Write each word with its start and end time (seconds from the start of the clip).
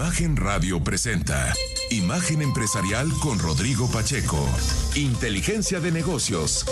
Imagen 0.00 0.34
Radio 0.34 0.82
presenta 0.82 1.52
Imagen 1.90 2.40
Empresarial 2.40 3.06
con 3.22 3.38
Rodrigo 3.38 3.86
Pacheco. 3.92 4.38
Inteligencia 4.96 5.78
de 5.78 5.92
negocios. 5.92 6.64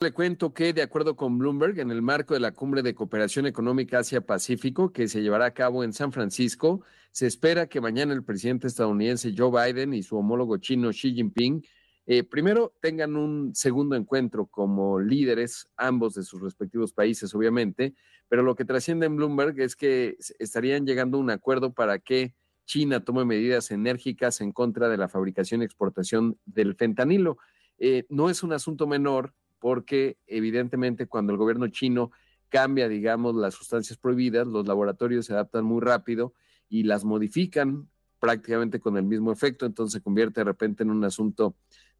Le 0.00 0.12
cuento 0.12 0.54
que, 0.54 0.72
de 0.72 0.80
acuerdo 0.80 1.14
con 1.14 1.36
Bloomberg, 1.36 1.78
en 1.80 1.90
el 1.90 2.00
marco 2.00 2.32
de 2.32 2.40
la 2.40 2.52
Cumbre 2.52 2.82
de 2.82 2.94
Cooperación 2.94 3.44
Económica 3.44 3.98
Asia-Pacífico, 3.98 4.90
que 4.90 5.08
se 5.08 5.20
llevará 5.20 5.44
a 5.44 5.50
cabo 5.50 5.84
en 5.84 5.92
San 5.92 6.10
Francisco, 6.10 6.80
se 7.12 7.26
espera 7.26 7.66
que 7.66 7.82
mañana 7.82 8.14
el 8.14 8.24
presidente 8.24 8.66
estadounidense 8.66 9.34
Joe 9.36 9.50
Biden 9.50 9.92
y 9.92 10.02
su 10.02 10.16
homólogo 10.16 10.56
chino 10.56 10.88
Xi 10.88 11.12
Jinping 11.12 11.66
eh, 12.10 12.24
primero 12.24 12.72
tengan 12.80 13.16
un 13.16 13.54
segundo 13.54 13.94
encuentro 13.94 14.46
como 14.46 14.98
líderes, 14.98 15.70
ambos 15.76 16.14
de 16.14 16.22
sus 16.22 16.40
respectivos 16.40 16.94
países, 16.94 17.34
obviamente, 17.34 17.94
pero 18.28 18.42
lo 18.42 18.54
que 18.54 18.64
trasciende 18.64 19.04
en 19.04 19.16
Bloomberg 19.16 19.60
es 19.60 19.76
que 19.76 20.16
estarían 20.38 20.86
llegando 20.86 21.18
a 21.18 21.20
un 21.20 21.28
acuerdo 21.28 21.74
para 21.74 21.98
que 21.98 22.34
China 22.64 23.04
tome 23.04 23.26
medidas 23.26 23.70
enérgicas 23.70 24.40
en 24.40 24.52
contra 24.52 24.88
de 24.88 24.96
la 24.96 25.10
fabricación 25.10 25.60
y 25.60 25.66
exportación 25.66 26.38
del 26.46 26.76
fentanilo. 26.76 27.36
Eh, 27.78 28.06
no 28.08 28.30
es 28.30 28.42
un 28.42 28.54
asunto 28.54 28.86
menor 28.86 29.34
porque 29.58 30.16
evidentemente 30.26 31.08
cuando 31.08 31.32
el 31.32 31.38
gobierno 31.38 31.68
chino 31.68 32.10
cambia, 32.48 32.88
digamos, 32.88 33.34
las 33.34 33.52
sustancias 33.52 33.98
prohibidas, 33.98 34.46
los 34.46 34.66
laboratorios 34.66 35.26
se 35.26 35.34
adaptan 35.34 35.66
muy 35.66 35.82
rápido 35.82 36.32
y 36.70 36.84
las 36.84 37.04
modifican 37.04 37.90
prácticamente 38.18 38.80
con 38.80 38.96
el 38.96 39.04
mismo 39.04 39.30
efecto, 39.30 39.66
entonces 39.66 39.92
se 39.92 40.02
convierte 40.02 40.40
de 40.40 40.44
repente 40.44 40.82
en 40.82 40.90
un 40.90 41.04
asunto 41.04 41.54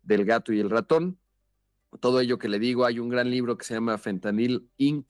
del 0.08 0.24
gato 0.24 0.52
y 0.52 0.58
el 0.58 0.70
ratón. 0.70 1.18
Todo 2.00 2.20
ello 2.20 2.38
que 2.38 2.48
le 2.48 2.58
digo, 2.58 2.84
hay 2.84 2.98
un 2.98 3.08
gran 3.10 3.30
libro 3.30 3.56
que 3.56 3.64
se 3.64 3.74
llama 3.74 3.98
Fentanil 3.98 4.68
Inc. 4.78 5.06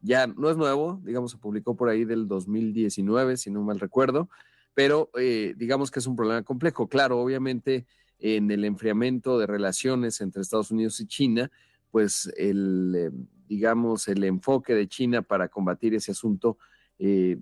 Ya 0.00 0.26
no 0.26 0.50
es 0.50 0.56
nuevo, 0.56 1.00
digamos, 1.02 1.32
se 1.32 1.38
publicó 1.38 1.76
por 1.76 1.88
ahí 1.88 2.04
del 2.04 2.28
2019, 2.28 3.38
si 3.38 3.50
no 3.50 3.62
mal 3.62 3.80
recuerdo, 3.80 4.28
pero 4.74 5.10
eh, 5.18 5.54
digamos 5.56 5.90
que 5.90 5.98
es 5.98 6.06
un 6.06 6.14
problema 6.14 6.42
complejo. 6.42 6.88
Claro, 6.88 7.18
obviamente 7.20 7.86
en 8.18 8.50
el 8.50 8.64
enfriamiento 8.66 9.38
de 9.38 9.46
relaciones 9.46 10.20
entre 10.20 10.42
Estados 10.42 10.70
Unidos 10.70 11.00
y 11.00 11.06
China, 11.06 11.50
pues 11.90 12.30
el, 12.36 12.94
eh, 12.94 13.10
digamos, 13.46 14.08
el 14.08 14.24
enfoque 14.24 14.74
de 14.74 14.88
China 14.88 15.22
para 15.22 15.48
combatir 15.48 15.94
ese 15.94 16.12
asunto 16.12 16.58
eh, 16.98 17.38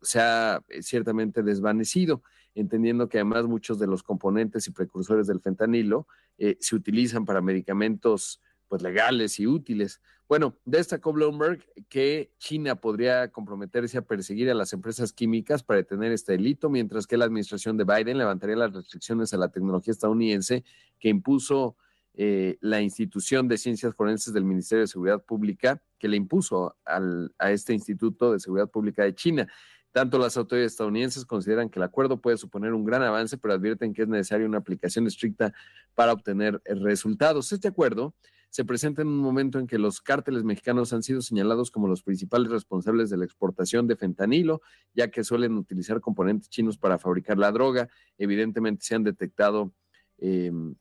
se 0.00 0.20
ha 0.20 0.64
ciertamente 0.80 1.42
desvanecido 1.42 2.22
entendiendo 2.54 3.08
que 3.08 3.18
además 3.18 3.46
muchos 3.46 3.78
de 3.78 3.86
los 3.86 4.02
componentes 4.02 4.66
y 4.66 4.72
precursores 4.72 5.26
del 5.26 5.40
fentanilo 5.40 6.06
eh, 6.38 6.56
se 6.60 6.76
utilizan 6.76 7.24
para 7.24 7.40
medicamentos 7.40 8.40
pues 8.68 8.82
legales 8.82 9.38
y 9.40 9.46
útiles. 9.46 10.00
Bueno, 10.26 10.56
destacó 10.64 11.12
Bloomberg 11.12 11.64
que 11.88 12.32
China 12.38 12.76
podría 12.76 13.30
comprometerse 13.30 13.98
a 13.98 14.02
perseguir 14.02 14.50
a 14.50 14.54
las 14.54 14.72
empresas 14.72 15.12
químicas 15.12 15.62
para 15.62 15.78
detener 15.78 16.12
este 16.12 16.32
delito, 16.32 16.70
mientras 16.70 17.06
que 17.06 17.16
la 17.16 17.26
administración 17.26 17.76
de 17.76 17.84
Biden 17.84 18.18
levantaría 18.18 18.56
las 18.56 18.72
restricciones 18.72 19.34
a 19.34 19.36
la 19.36 19.48
tecnología 19.48 19.92
estadounidense 19.92 20.64
que 20.98 21.10
impuso 21.10 21.76
eh, 22.14 22.56
la 22.60 22.80
institución 22.80 23.48
de 23.48 23.58
ciencias 23.58 23.94
forenses 23.94 24.32
del 24.32 24.44
Ministerio 24.44 24.82
de 24.82 24.88
Seguridad 24.88 25.22
Pública, 25.22 25.82
que 25.98 26.08
le 26.08 26.16
impuso 26.16 26.76
a 26.86 27.50
este 27.50 27.74
Instituto 27.74 28.32
de 28.32 28.40
Seguridad 28.40 28.70
Pública 28.70 29.02
de 29.02 29.14
China. 29.14 29.48
Tanto 29.94 30.18
las 30.18 30.36
autoridades 30.36 30.72
estadounidenses 30.72 31.24
consideran 31.24 31.70
que 31.70 31.78
el 31.78 31.84
acuerdo 31.84 32.20
puede 32.20 32.36
suponer 32.36 32.72
un 32.72 32.84
gran 32.84 33.04
avance, 33.04 33.38
pero 33.38 33.54
advierten 33.54 33.94
que 33.94 34.02
es 34.02 34.08
necesaria 34.08 34.44
una 34.44 34.58
aplicación 34.58 35.06
estricta 35.06 35.54
para 35.94 36.12
obtener 36.12 36.60
resultados. 36.64 37.52
Este 37.52 37.68
acuerdo 37.68 38.12
se 38.50 38.64
presenta 38.64 39.02
en 39.02 39.08
un 39.08 39.18
momento 39.18 39.60
en 39.60 39.68
que 39.68 39.78
los 39.78 40.00
cárteles 40.00 40.42
mexicanos 40.42 40.92
han 40.92 41.04
sido 41.04 41.22
señalados 41.22 41.70
como 41.70 41.86
los 41.86 42.02
principales 42.02 42.50
responsables 42.50 43.08
de 43.08 43.18
la 43.18 43.24
exportación 43.24 43.86
de 43.86 43.94
fentanilo, 43.94 44.62
ya 44.94 45.12
que 45.12 45.22
suelen 45.22 45.56
utilizar 45.56 46.00
componentes 46.00 46.48
chinos 46.48 46.76
para 46.76 46.98
fabricar 46.98 47.38
la 47.38 47.52
droga. 47.52 47.88
Evidentemente 48.18 48.84
se 48.84 48.96
han 48.96 49.04
detectado 49.04 49.72
em, 50.18 50.74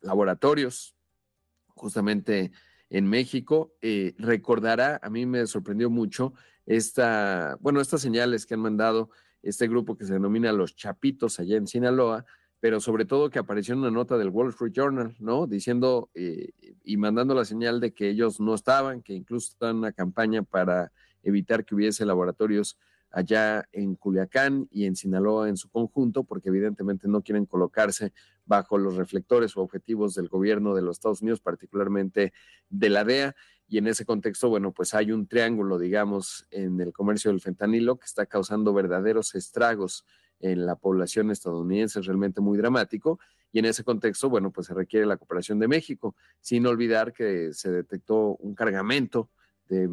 laboratorios 0.00 0.96
justamente 1.68 2.50
en 2.94 3.08
México. 3.08 3.74
Eh, 3.82 4.14
recordará, 4.18 5.00
a 5.02 5.10
mí 5.10 5.26
me 5.26 5.44
sorprendió 5.48 5.90
mucho 5.90 6.32
esta, 6.64 7.58
bueno, 7.60 7.80
estas 7.80 8.00
señales 8.00 8.46
que 8.46 8.54
han 8.54 8.60
mandado 8.60 9.10
este 9.42 9.66
grupo 9.66 9.96
que 9.96 10.04
se 10.04 10.12
denomina 10.12 10.52
Los 10.52 10.76
Chapitos 10.76 11.40
allá 11.40 11.56
en 11.56 11.66
Sinaloa, 11.66 12.24
pero 12.60 12.78
sobre 12.78 13.04
todo 13.04 13.30
que 13.30 13.40
apareció 13.40 13.74
en 13.74 13.80
una 13.80 13.90
nota 13.90 14.16
del 14.16 14.28
Wall 14.28 14.50
Street 14.50 14.72
Journal, 14.72 15.16
¿no? 15.18 15.48
Diciendo 15.48 16.08
eh, 16.14 16.52
y 16.84 16.96
mandando 16.96 17.34
la 17.34 17.44
señal 17.44 17.80
de 17.80 17.92
que 17.92 18.08
ellos 18.08 18.38
no 18.38 18.54
estaban, 18.54 19.02
que 19.02 19.12
incluso 19.12 19.50
estaban 19.50 19.74
en 19.74 19.80
una 19.80 19.92
campaña 19.92 20.44
para 20.44 20.92
evitar 21.24 21.64
que 21.64 21.74
hubiese 21.74 22.06
laboratorios 22.06 22.78
allá 23.14 23.68
en 23.70 23.94
Culiacán 23.94 24.66
y 24.72 24.86
en 24.86 24.96
Sinaloa 24.96 25.48
en 25.48 25.56
su 25.56 25.70
conjunto, 25.70 26.24
porque 26.24 26.48
evidentemente 26.48 27.06
no 27.06 27.22
quieren 27.22 27.46
colocarse 27.46 28.12
bajo 28.44 28.76
los 28.76 28.96
reflectores 28.96 29.56
o 29.56 29.60
objetivos 29.60 30.14
del 30.14 30.28
gobierno 30.28 30.74
de 30.74 30.82
los 30.82 30.96
Estados 30.96 31.22
Unidos, 31.22 31.40
particularmente 31.40 32.32
de 32.68 32.90
la 32.90 33.04
DEA. 33.04 33.36
Y 33.68 33.78
en 33.78 33.86
ese 33.86 34.04
contexto, 34.04 34.48
bueno, 34.48 34.72
pues 34.72 34.94
hay 34.94 35.12
un 35.12 35.28
triángulo, 35.28 35.78
digamos, 35.78 36.44
en 36.50 36.80
el 36.80 36.92
comercio 36.92 37.30
del 37.30 37.40
fentanilo 37.40 37.98
que 37.98 38.04
está 38.04 38.26
causando 38.26 38.74
verdaderos 38.74 39.36
estragos 39.36 40.04
en 40.40 40.66
la 40.66 40.74
población 40.74 41.30
estadounidense, 41.30 42.00
es 42.00 42.06
realmente 42.06 42.40
muy 42.40 42.58
dramático. 42.58 43.20
Y 43.52 43.60
en 43.60 43.66
ese 43.66 43.84
contexto, 43.84 44.28
bueno, 44.28 44.50
pues 44.50 44.66
se 44.66 44.74
requiere 44.74 45.06
la 45.06 45.16
cooperación 45.16 45.60
de 45.60 45.68
México, 45.68 46.16
sin 46.40 46.66
olvidar 46.66 47.12
que 47.12 47.52
se 47.52 47.70
detectó 47.70 48.34
un 48.40 48.56
cargamento 48.56 49.30
de, 49.68 49.88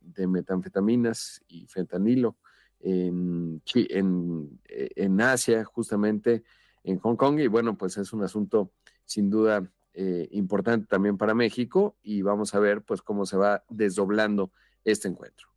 de 0.00 0.26
metanfetaminas 0.26 1.40
y 1.46 1.66
fentanilo 1.68 2.36
en, 2.86 3.62
en, 3.74 4.60
en 4.68 5.20
Asia, 5.20 5.64
justamente 5.64 6.44
en 6.84 6.98
Hong 6.98 7.16
Kong. 7.16 7.40
Y 7.40 7.48
bueno, 7.48 7.76
pues 7.76 7.96
es 7.96 8.12
un 8.12 8.22
asunto 8.22 8.70
sin 9.04 9.28
duda 9.28 9.68
eh, 9.94 10.28
importante 10.32 10.86
también 10.86 11.16
para 11.16 11.34
México 11.34 11.96
y 12.02 12.22
vamos 12.22 12.54
a 12.54 12.58
ver 12.58 12.82
pues 12.82 13.02
cómo 13.02 13.24
se 13.24 13.36
va 13.36 13.64
desdoblando 13.68 14.52
este 14.84 15.08
encuentro. 15.08 15.48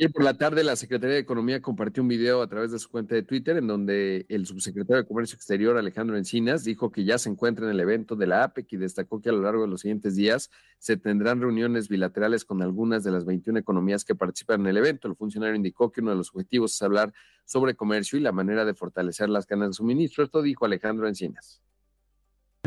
Y 0.00 0.06
por 0.06 0.22
la 0.22 0.34
tarde 0.34 0.62
la 0.62 0.76
Secretaría 0.76 1.14
de 1.14 1.20
Economía 1.22 1.60
compartió 1.60 2.04
un 2.04 2.08
video 2.08 2.40
a 2.40 2.46
través 2.46 2.70
de 2.70 2.78
su 2.78 2.88
cuenta 2.88 3.16
de 3.16 3.24
Twitter 3.24 3.56
en 3.56 3.66
donde 3.66 4.26
el 4.28 4.46
subsecretario 4.46 5.02
de 5.02 5.08
Comercio 5.08 5.34
Exterior 5.34 5.76
Alejandro 5.76 6.16
Encinas 6.16 6.62
dijo 6.62 6.92
que 6.92 7.04
ya 7.04 7.18
se 7.18 7.28
encuentra 7.28 7.64
en 7.64 7.72
el 7.72 7.80
evento 7.80 8.14
de 8.14 8.28
la 8.28 8.44
APEC 8.44 8.74
y 8.74 8.76
destacó 8.76 9.20
que 9.20 9.30
a 9.30 9.32
lo 9.32 9.42
largo 9.42 9.62
de 9.62 9.66
los 9.66 9.80
siguientes 9.80 10.14
días 10.14 10.50
se 10.78 10.96
tendrán 10.98 11.40
reuniones 11.40 11.88
bilaterales 11.88 12.44
con 12.44 12.62
algunas 12.62 13.02
de 13.02 13.10
las 13.10 13.24
21 13.24 13.58
economías 13.58 14.04
que 14.04 14.14
participan 14.14 14.60
en 14.60 14.68
el 14.68 14.76
evento. 14.76 15.08
El 15.08 15.16
funcionario 15.16 15.56
indicó 15.56 15.90
que 15.90 16.00
uno 16.00 16.12
de 16.12 16.18
los 16.18 16.30
objetivos 16.30 16.74
es 16.74 16.82
hablar 16.82 17.12
sobre 17.44 17.74
comercio 17.74 18.20
y 18.20 18.22
la 18.22 18.30
manera 18.30 18.64
de 18.64 18.74
fortalecer 18.74 19.28
las 19.28 19.46
cadenas 19.46 19.70
de 19.70 19.74
suministro. 19.74 20.22
Esto 20.22 20.42
dijo 20.42 20.64
Alejandro 20.64 21.08
Encinas. 21.08 21.60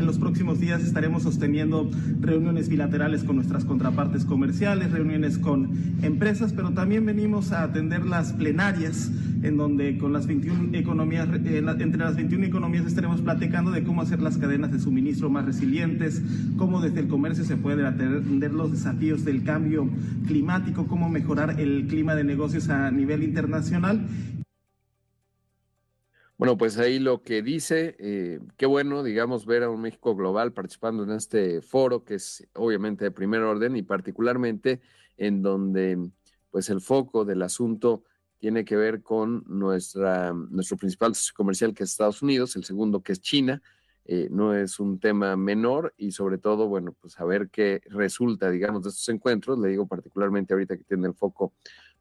En 0.02 0.06
los 0.06 0.18
próximos 0.18 0.58
días 0.58 0.82
estaremos 0.82 1.22
sosteniendo 1.22 1.88
reuniones 2.20 2.68
bilaterales 2.68 3.22
con 3.22 3.36
nuestras 3.36 3.64
contrapartes 3.64 4.24
comerciales, 4.24 4.90
reuniones 4.90 5.38
con 5.38 5.70
empresas, 6.02 6.52
pero 6.52 6.70
también 6.70 7.06
venimos 7.06 7.52
a 7.52 7.62
atender 7.62 8.04
las 8.04 8.32
plenarias, 8.32 9.12
en 9.44 9.56
donde 9.56 9.98
con 9.98 10.12
las 10.12 10.26
21 10.26 10.76
economías, 10.76 11.28
entre 11.32 11.60
las 11.60 12.16
21 12.16 12.46
economías 12.46 12.84
estaremos 12.84 13.20
platicando 13.20 13.70
de 13.70 13.84
cómo 13.84 14.02
hacer 14.02 14.20
las 14.20 14.38
cadenas 14.38 14.72
de 14.72 14.80
suministro 14.80 15.30
más 15.30 15.44
resilientes, 15.44 16.20
cómo 16.56 16.80
desde 16.80 16.98
el 16.98 17.06
comercio 17.06 17.44
se 17.44 17.56
pueden 17.56 17.86
atender 17.86 18.52
los 18.52 18.72
desafíos 18.72 19.24
del 19.24 19.44
cambio 19.44 19.88
climático, 20.26 20.88
cómo 20.88 21.10
mejorar 21.10 21.60
el 21.60 21.86
clima 21.86 22.16
de 22.16 22.24
negocios 22.24 22.70
a 22.70 22.90
nivel 22.90 23.22
internacional 23.22 24.04
bueno, 26.42 26.58
pues 26.58 26.76
ahí 26.76 26.98
lo 26.98 27.22
que 27.22 27.40
dice, 27.40 27.94
eh, 28.00 28.40
qué 28.56 28.66
bueno, 28.66 29.04
digamos, 29.04 29.46
ver 29.46 29.62
a 29.62 29.70
un 29.70 29.80
México 29.80 30.16
global 30.16 30.52
participando 30.52 31.04
en 31.04 31.12
este 31.12 31.62
foro, 31.62 32.04
que 32.04 32.14
es 32.14 32.44
obviamente 32.54 33.04
de 33.04 33.12
primer 33.12 33.42
orden 33.42 33.76
y 33.76 33.82
particularmente 33.82 34.80
en 35.16 35.40
donde 35.40 36.10
pues 36.50 36.68
el 36.68 36.80
foco 36.80 37.24
del 37.24 37.42
asunto 37.42 38.02
tiene 38.38 38.64
que 38.64 38.74
ver 38.74 39.02
con 39.02 39.44
nuestra, 39.46 40.32
nuestro 40.32 40.76
principal 40.76 41.14
socio 41.14 41.32
comercial 41.36 41.74
que 41.74 41.84
es 41.84 41.90
Estados 41.90 42.22
Unidos, 42.22 42.56
el 42.56 42.64
segundo 42.64 43.04
que 43.04 43.12
es 43.12 43.20
China, 43.20 43.62
eh, 44.04 44.26
no 44.28 44.52
es 44.52 44.80
un 44.80 44.98
tema 44.98 45.36
menor 45.36 45.94
y 45.96 46.10
sobre 46.10 46.38
todo, 46.38 46.66
bueno, 46.66 46.96
pues 47.00 47.20
a 47.20 47.24
ver 47.24 47.50
qué 47.50 47.82
resulta, 47.86 48.50
digamos, 48.50 48.82
de 48.82 48.88
estos 48.88 49.08
encuentros, 49.10 49.60
le 49.60 49.68
digo 49.68 49.86
particularmente 49.86 50.54
ahorita 50.54 50.76
que 50.76 50.82
tiene 50.82 51.06
el 51.06 51.14
foco 51.14 51.52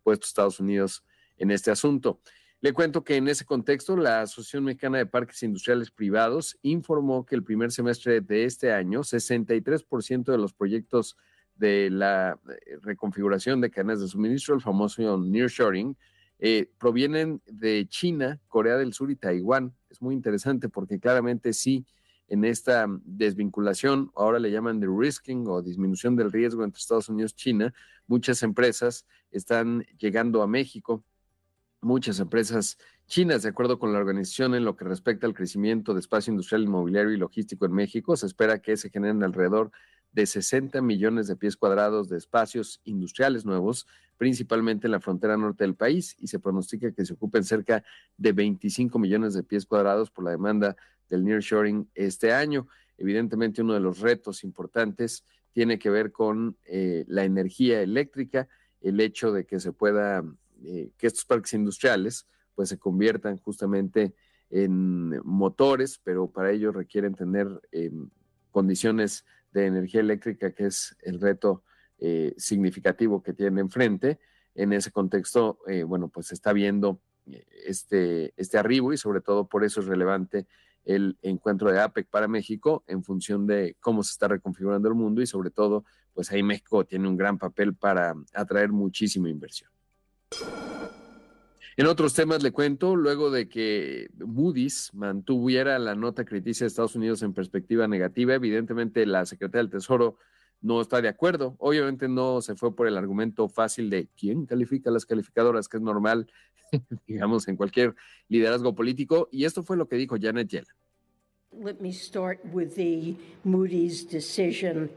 puesto 0.02 0.26
Estados 0.26 0.60
Unidos 0.60 1.04
en 1.38 1.52
este 1.52 1.70
asunto. 1.70 2.20
Le 2.64 2.74
cuento 2.74 3.04
que 3.04 3.16
en 3.16 3.28
ese 3.28 3.44
contexto, 3.44 3.98
la 3.98 4.22
Asociación 4.22 4.66
Mexicana 4.66 5.00
de 5.00 5.08
Parques 5.08 5.42
Industriales 5.42 5.90
Privados 5.90 6.60
informó 6.62 7.26
que 7.26 7.34
el 7.34 7.44
primer 7.44 7.72
semestre 7.72 8.22
de 8.22 8.46
este 8.46 8.72
año, 8.72 9.02
63% 9.02 10.32
de 10.32 10.38
los 10.38 10.54
proyectos 10.54 11.18
de 11.56 11.90
la 11.90 12.40
eh, 12.48 12.78
reconfiguración 12.84 13.62
de 13.62 13.72
cadenas 13.72 14.00
de 14.00 14.08
suministro, 14.08 14.54
el 14.54 14.62
famoso 14.62 15.18
nearshoring, 15.18 15.98
eh, 16.38 16.70
provienen 16.78 17.42
de 17.48 17.88
China, 17.90 18.40
Corea 18.48 18.78
del 18.78 18.94
Sur 18.94 19.10
y 19.10 19.16
Taiwán. 19.16 19.74
Es 19.90 20.00
muy 20.00 20.14
interesante 20.14 20.70
porque 20.70 21.00
claramente 21.00 21.54
sí 21.54 21.88
en 22.28 22.46
esta 22.46 22.86
desvinculación, 23.04 24.12
ahora 24.16 24.38
le 24.38 24.52
llaman 24.52 24.80
de 24.80 24.88
risking 24.88 25.48
o 25.48 25.64
disminución 25.64 26.16
del 26.16 26.32
riesgo 26.32 26.64
entre 26.64 26.80
Estados 26.80 27.10
Unidos 27.10 27.34
y 27.34 27.42
China, 27.42 27.74
muchas 28.06 28.44
empresas 28.44 29.06
están 29.32 29.84
llegando 29.98 30.42
a 30.42 30.48
México, 30.48 31.04
muchas 31.82 32.20
empresas 32.20 32.78
chinas, 33.08 33.44
de 33.44 33.50
acuerdo 33.50 33.80
con 33.80 33.92
la 33.92 34.00
organización 34.00 34.56
en 34.56 34.64
lo 34.64 34.76
que 34.76 34.86
respecta 34.86 35.28
al 35.28 35.34
crecimiento 35.34 35.94
de 35.94 36.00
espacio 36.00 36.32
industrial, 36.32 36.64
inmobiliario 36.64 37.12
y 37.12 37.18
logístico 37.18 37.66
en 37.66 37.74
México, 37.74 38.16
se 38.16 38.28
espera 38.28 38.60
que 38.60 38.78
se 38.78 38.90
generen 38.90 39.24
alrededor 39.24 39.72
de 40.12 40.26
60 40.26 40.82
millones 40.82 41.28
de 41.28 41.36
pies 41.36 41.56
cuadrados 41.56 42.10
de 42.10 42.18
espacios 42.18 42.82
industriales 42.84 43.46
nuevos, 43.46 43.88
principalmente 44.18 44.88
en 44.88 44.92
la 44.92 45.00
frontera 45.00 45.38
norte 45.38 45.64
del 45.64 45.76
país, 45.76 46.16
y 46.20 46.28
se 46.28 46.40
pronostica 46.40 46.92
que 46.92 47.06
se 47.06 47.14
ocupen 47.14 47.44
cerca 47.44 47.84
de 48.18 48.32
25 48.34 49.00
millones 49.00 49.34
de 49.34 49.44
pies 49.44 49.66
cuadrados 49.66 50.12
por 50.12 50.26
la 50.26 50.32
demanda 50.32 50.76
del 51.10 51.24
nearshoring 51.24 51.90
este 51.96 52.34
año. 52.34 52.68
Evidentemente, 52.98 53.62
uno 53.62 53.74
de 53.74 53.80
los 53.80 54.00
retos 54.00 54.44
importantes 54.44 55.26
tiene 55.54 55.80
que 55.80 55.90
ver 55.90 56.12
con 56.12 56.58
eh, 56.66 57.06
la 57.08 57.24
energía 57.24 57.82
eléctrica, 57.82 58.48
el 58.82 59.00
hecho 59.00 59.32
de 59.32 59.46
que 59.46 59.60
se 59.60 59.74
pueda, 59.74 60.24
eh, 60.64 60.92
que 60.98 61.08
estos 61.08 61.26
parques 61.26 61.54
industriales 61.54 62.28
pues 62.56 62.70
se 62.70 62.78
conviertan 62.78 63.38
justamente 63.38 64.14
en 64.50 65.20
motores, 65.26 66.00
pero 66.04 66.30
para 66.30 66.52
ello 66.52 66.72
requieren 66.72 67.16
tener 67.16 67.48
em, 67.72 68.10
condiciones 68.52 69.26
de 69.52 69.66
energía 69.66 70.02
eléctrica, 70.02 70.52
que 70.52 70.66
es 70.66 70.96
el 71.02 71.20
reto 71.20 71.64
eh, 71.98 72.34
significativo 72.38 73.24
que 73.24 73.34
tiene 73.34 73.62
enfrente. 73.62 74.20
En 74.54 74.74
ese 74.74 74.92
contexto, 74.92 75.60
eh, 75.68 75.84
bueno, 75.84 76.10
pues 76.10 76.28
se 76.28 76.34
está 76.34 76.52
viendo 76.52 77.00
este, 77.66 78.34
este 78.36 78.58
arribo 78.58 78.92
y 78.92 78.98
sobre 78.98 79.22
todo 79.22 79.48
por 79.48 79.64
eso 79.64 79.80
es 79.80 79.86
relevante 79.86 80.48
el 80.84 81.18
encuentro 81.22 81.72
de 81.72 81.80
APEC 81.80 82.10
para 82.10 82.28
México 82.28 82.84
en 82.88 83.04
función 83.04 83.46
de 83.46 83.78
cómo 83.80 84.04
se 84.04 84.12
está 84.12 84.28
reconfigurando 84.28 84.90
el 84.90 84.96
mundo 84.96 85.22
y 85.22 85.28
sobre 85.28 85.52
todo, 85.52 85.86
pues 86.14 86.32
ahí 86.32 86.44
México 86.44 86.86
tiene 86.86 87.08
un 87.08 87.18
gran 87.18 87.38
papel 87.38 87.76
para 87.76 88.16
atraer 88.34 88.72
muchísima 88.72 89.30
inversión. 89.30 89.71
En 91.78 91.88
otros 91.88 92.14
temas 92.14 92.44
le 92.44 92.52
cuento, 92.52 92.96
luego 92.96 93.32
de 93.32 93.48
que 93.48 94.10
Moody's 94.20 94.92
mantuviera 94.94 95.80
la 95.80 95.96
nota 95.96 96.26
crítica 96.26 96.60
de 96.60 96.68
Estados 96.68 96.96
Unidos 96.96 97.24
en 97.24 97.34
perspectiva 97.34 97.88
negativa, 97.88 98.36
evidentemente 98.36 99.06
la 99.06 99.26
Secretaría 99.26 99.64
del 99.64 99.72
Tesoro 99.72 100.18
no 100.62 100.82
está 100.82 101.02
de 101.02 101.08
acuerdo. 101.08 101.56
Obviamente 101.60 102.08
no 102.08 102.42
se 102.42 102.56
fue 102.56 102.76
por 102.76 102.88
el 102.88 102.98
argumento 102.98 103.48
fácil 103.48 103.90
de 103.90 104.10
quién 104.18 104.46
califica 104.46 104.92
las 104.92 105.06
calificadoras, 105.06 105.70
que 105.70 105.78
es 105.78 105.84
normal, 105.84 106.28
digamos, 107.08 107.48
en 107.48 107.56
cualquier 107.56 107.96
liderazgo 108.28 108.76
político. 108.76 109.30
Y 109.32 109.46
esto 109.46 109.64
fue 109.64 109.78
lo 109.78 109.88
que 109.88 109.96
dijo 109.96 110.18
Janet 110.22 110.50
Yellen. 110.50 110.76
Let 111.64 111.82
me 111.82 111.92
start 111.92 112.40
with 112.54 112.76
the 112.76 113.16
Moody's 113.44 114.06
decision. 114.08 114.90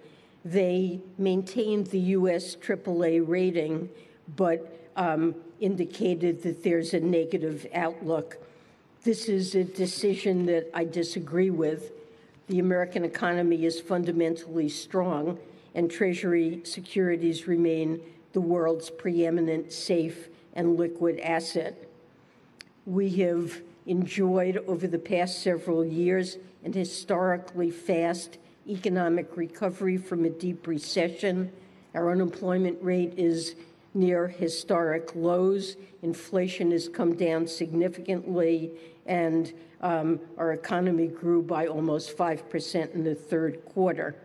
They 0.44 1.00
maintained 1.18 1.86
the 1.86 2.16
U.S. 2.16 2.56
AAA 2.56 3.26
rating, 3.26 3.88
but 4.36 4.83
um, 4.96 5.34
indicated 5.60 6.42
that 6.42 6.62
there's 6.62 6.94
a 6.94 7.00
negative 7.00 7.66
outlook. 7.74 8.38
This 9.02 9.28
is 9.28 9.54
a 9.54 9.64
decision 9.64 10.46
that 10.46 10.70
I 10.74 10.84
disagree 10.84 11.50
with. 11.50 11.92
The 12.48 12.58
American 12.58 13.04
economy 13.04 13.64
is 13.64 13.80
fundamentally 13.80 14.68
strong, 14.68 15.38
and 15.74 15.90
Treasury 15.90 16.60
securities 16.64 17.46
remain 17.46 18.00
the 18.32 18.40
world's 18.40 18.90
preeminent 18.90 19.72
safe 19.72 20.28
and 20.54 20.76
liquid 20.76 21.20
asset. 21.20 21.88
We 22.86 23.10
have 23.16 23.60
enjoyed 23.86 24.58
over 24.66 24.86
the 24.86 24.98
past 24.98 25.42
several 25.42 25.84
years 25.84 26.38
an 26.64 26.72
historically 26.72 27.70
fast 27.70 28.38
economic 28.68 29.36
recovery 29.36 29.96
from 29.96 30.24
a 30.24 30.30
deep 30.30 30.66
recession. 30.66 31.52
Our 31.94 32.10
unemployment 32.10 32.82
rate 32.82 33.14
is 33.16 33.54
near 33.94 34.28
historic 34.28 35.14
lows. 35.14 35.76
Inflation 36.02 36.72
has 36.72 36.88
come 36.88 37.14
down 37.14 37.46
significantly, 37.46 38.72
and 39.06 39.52
um, 39.80 40.20
our 40.36 40.52
economy 40.52 41.06
grew 41.06 41.42
by 41.42 41.66
almost 41.66 42.16
5% 42.16 42.94
in 42.94 43.04
the 43.04 43.14
third 43.14 43.64
quarter. 43.64 44.16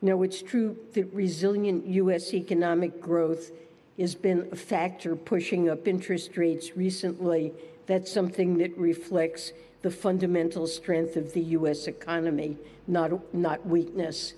Now, 0.00 0.22
it's 0.22 0.42
true 0.42 0.76
that 0.92 1.12
resilient 1.14 1.86
U.S. 1.86 2.34
economic 2.34 3.00
growth 3.00 3.50
has 3.98 4.14
been 4.14 4.48
a 4.52 4.56
factor 4.56 5.16
pushing 5.16 5.68
up 5.68 5.88
interest 5.88 6.36
rates 6.36 6.76
recently. 6.76 7.52
That's 7.86 8.12
something 8.12 8.58
that 8.58 8.76
reflects 8.76 9.52
the 9.82 9.90
fundamental 9.90 10.66
strength 10.66 11.16
of 11.16 11.32
the 11.32 11.42
U.S. 11.42 11.86
economy, 11.86 12.56
not, 12.86 13.34
not 13.34 13.66
weakness. 13.66 14.34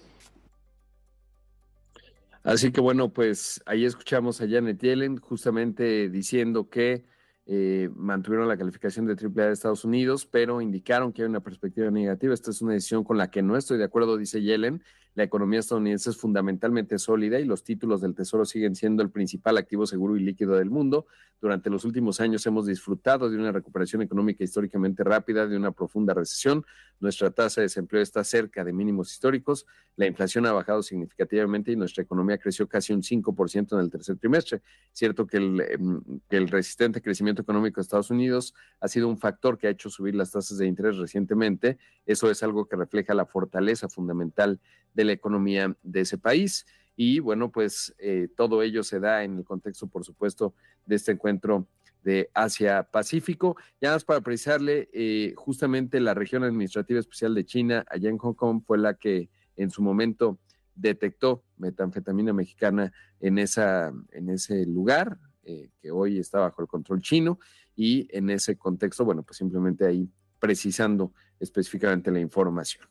Así 2.46 2.70
que 2.70 2.80
bueno, 2.80 3.12
pues 3.12 3.60
ahí 3.66 3.84
escuchamos 3.84 4.40
a 4.40 4.48
Janet 4.48 4.80
Yellen 4.80 5.16
justamente 5.16 6.08
diciendo 6.08 6.70
que 6.70 7.04
eh, 7.44 7.90
mantuvieron 7.96 8.46
la 8.46 8.56
calificación 8.56 9.04
de 9.04 9.14
AAA 9.14 9.46
de 9.48 9.52
Estados 9.52 9.84
Unidos, 9.84 10.26
pero 10.26 10.60
indicaron 10.60 11.12
que 11.12 11.22
hay 11.22 11.28
una 11.28 11.40
perspectiva 11.40 11.90
negativa. 11.90 12.32
Esta 12.32 12.52
es 12.52 12.62
una 12.62 12.74
decisión 12.74 13.02
con 13.02 13.18
la 13.18 13.32
que 13.32 13.42
no 13.42 13.56
estoy 13.56 13.78
de 13.78 13.84
acuerdo, 13.84 14.16
dice 14.16 14.42
Yellen. 14.42 14.80
La 15.16 15.24
economía 15.24 15.60
estadounidense 15.60 16.10
es 16.10 16.18
fundamentalmente 16.18 16.98
sólida 16.98 17.40
y 17.40 17.46
los 17.46 17.64
títulos 17.64 18.02
del 18.02 18.14
Tesoro 18.14 18.44
siguen 18.44 18.74
siendo 18.74 19.02
el 19.02 19.10
principal 19.10 19.56
activo 19.56 19.86
seguro 19.86 20.14
y 20.14 20.20
líquido 20.20 20.56
del 20.56 20.68
mundo. 20.68 21.06
Durante 21.40 21.70
los 21.70 21.86
últimos 21.86 22.20
años 22.20 22.44
hemos 22.46 22.66
disfrutado 22.66 23.30
de 23.30 23.38
una 23.38 23.50
recuperación 23.50 24.02
económica 24.02 24.44
históricamente 24.44 25.02
rápida, 25.04 25.46
de 25.46 25.56
una 25.56 25.72
profunda 25.72 26.12
recesión. 26.12 26.66
Nuestra 27.00 27.30
tasa 27.30 27.62
de 27.62 27.64
desempleo 27.64 28.02
está 28.02 28.24
cerca 28.24 28.62
de 28.62 28.74
mínimos 28.74 29.10
históricos. 29.10 29.64
La 29.96 30.06
inflación 30.06 30.44
ha 30.44 30.52
bajado 30.52 30.82
significativamente 30.82 31.72
y 31.72 31.76
nuestra 31.76 32.02
economía 32.02 32.36
creció 32.36 32.68
casi 32.68 32.92
un 32.92 33.02
5% 33.02 33.72
en 33.72 33.80
el 33.80 33.90
tercer 33.90 34.18
trimestre. 34.18 34.60
Cierto 34.92 35.26
que 35.26 35.38
el, 35.38 35.60
em, 35.62 36.02
que 36.28 36.36
el 36.36 36.48
resistente 36.48 37.00
crecimiento 37.00 37.40
económico 37.40 37.80
de 37.80 37.82
Estados 37.82 38.10
Unidos 38.10 38.52
ha 38.80 38.88
sido 38.88 39.08
un 39.08 39.16
factor 39.16 39.56
que 39.56 39.66
ha 39.66 39.70
hecho 39.70 39.88
subir 39.88 40.14
las 40.14 40.30
tasas 40.30 40.58
de 40.58 40.66
interés 40.66 40.98
recientemente. 40.98 41.78
Eso 42.04 42.30
es 42.30 42.42
algo 42.42 42.66
que 42.68 42.76
refleja 42.76 43.14
la 43.14 43.24
fortaleza 43.24 43.88
fundamental 43.88 44.60
de 44.92 45.05
la 45.06 45.12
economía 45.12 45.76
de 45.82 46.00
ese 46.02 46.18
país. 46.18 46.66
Y 46.96 47.20
bueno, 47.20 47.50
pues 47.50 47.94
eh, 47.98 48.28
todo 48.36 48.62
ello 48.62 48.82
se 48.82 49.00
da 49.00 49.24
en 49.24 49.38
el 49.38 49.44
contexto, 49.44 49.86
por 49.86 50.04
supuesto, 50.04 50.54
de 50.86 50.96
este 50.96 51.12
encuentro 51.12 51.68
de 52.02 52.30
Asia-Pacífico. 52.34 53.56
Ya 53.80 53.92
más 53.92 54.04
para 54.04 54.20
precisarle, 54.20 54.88
eh, 54.92 55.34
justamente 55.36 56.00
la 56.00 56.14
región 56.14 56.44
administrativa 56.44 57.00
especial 57.00 57.34
de 57.34 57.44
China, 57.44 57.84
allá 57.90 58.08
en 58.08 58.18
Hong 58.18 58.34
Kong, 58.34 58.62
fue 58.64 58.78
la 58.78 58.94
que 58.94 59.28
en 59.56 59.70
su 59.70 59.82
momento 59.82 60.38
detectó 60.74 61.42
metanfetamina 61.56 62.32
mexicana 62.32 62.92
en, 63.20 63.38
esa, 63.38 63.92
en 64.12 64.30
ese 64.30 64.64
lugar, 64.66 65.18
eh, 65.42 65.70
que 65.80 65.90
hoy 65.90 66.18
está 66.18 66.40
bajo 66.40 66.62
el 66.62 66.68
control 66.68 67.00
chino, 67.00 67.38
y 67.74 68.08
en 68.16 68.30
ese 68.30 68.56
contexto, 68.56 69.04
bueno, 69.04 69.22
pues 69.22 69.38
simplemente 69.38 69.84
ahí 69.84 70.08
precisando 70.38 71.12
específicamente 71.40 72.10
la 72.10 72.20
información. 72.20 72.86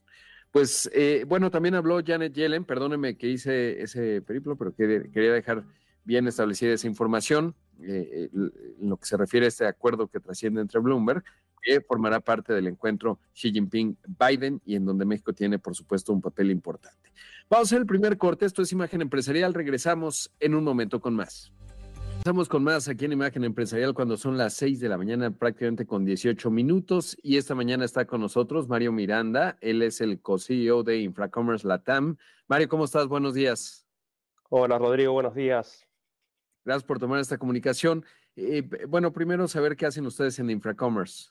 Pues 0.56 0.90
eh, 0.94 1.26
bueno, 1.28 1.52
también 1.52 1.76
habló 1.76 2.00
Janet 2.02 2.32
Yellen, 2.34 2.64
perdóneme 2.64 3.18
que 3.18 3.28
hice 3.28 3.82
ese 3.82 4.22
periplo, 4.22 4.56
pero 4.56 4.74
quería 4.74 5.34
dejar 5.34 5.66
bien 6.06 6.30
establecida 6.30 6.72
esa 6.72 6.88
información 6.88 7.54
eh, 7.82 8.30
eh, 8.34 8.52
en 8.80 8.90
lo 8.90 8.96
que 8.96 9.06
se 9.06 9.18
refiere 9.18 9.48
a 9.48 9.50
este 9.50 9.68
acuerdo 9.68 10.08
que 10.08 10.22
trasciende 10.22 10.62
entre 10.62 10.80
Bloomberg, 10.80 11.26
que 11.62 11.82
formará 11.82 12.22
parte 12.22 12.54
del 12.54 12.68
encuentro 12.68 13.20
Xi 13.34 13.52
Jinping-Biden 13.52 14.62
y 14.66 14.78
en 14.78 14.86
donde 14.86 15.04
México 15.04 15.34
tiene, 15.34 15.60
por 15.60 15.76
supuesto, 15.76 16.14
un 16.14 16.22
papel 16.22 16.50
importante. 16.52 17.12
Vamos 17.50 17.66
a 17.66 17.68
hacer 17.68 17.80
el 17.80 17.86
primer 17.86 18.18
corte, 18.18 18.46
esto 18.46 18.62
es 18.62 18.72
Imagen 18.72 19.02
Empresarial, 19.02 19.54
regresamos 19.54 20.32
en 20.40 20.56
un 20.56 20.64
momento 20.64 21.02
con 21.02 21.16
más. 21.16 21.52
Estamos 22.26 22.50
con 22.50 22.64
más 22.64 22.88
aquí 22.88 23.06
en 23.06 23.12
Imagen 23.12 23.44
Empresarial 23.44 23.94
cuando 23.94 24.18
son 24.18 24.36
las 24.36 24.56
6 24.56 24.80
de 24.80 24.90
la 24.90 24.98
mañana, 24.98 25.30
prácticamente 25.30 25.86
con 25.86 26.04
18 26.04 26.50
minutos. 26.50 27.16
Y 27.22 27.38
esta 27.38 27.54
mañana 27.54 27.86
está 27.86 28.06
con 28.06 28.20
nosotros 28.20 28.68
Mario 28.68 28.92
Miranda. 28.92 29.60
Él 29.62 29.84
es 29.84 30.02
el 30.02 30.20
co-CEO 30.20 30.82
de 30.82 31.02
Infracommerce 31.02 31.68
Latam. 31.68 32.18
Mario, 32.48 32.68
¿cómo 32.68 32.86
estás? 32.86 33.08
Buenos 33.08 33.36
días. 33.36 33.88
Hola, 34.50 34.80
Rodrigo. 34.80 35.14
Buenos 35.14 35.36
días. 35.36 35.88
Gracias 36.64 36.84
por 36.84 36.98
tomar 36.98 37.20
esta 37.20 37.38
comunicación. 37.38 38.04
Eh, 38.36 38.64
bueno, 38.88 39.14
primero 39.14 39.48
saber 39.48 39.76
qué 39.76 39.86
hacen 39.86 40.08
ustedes 40.08 40.40
en 40.40 40.50
Infracommerce. 40.50 41.30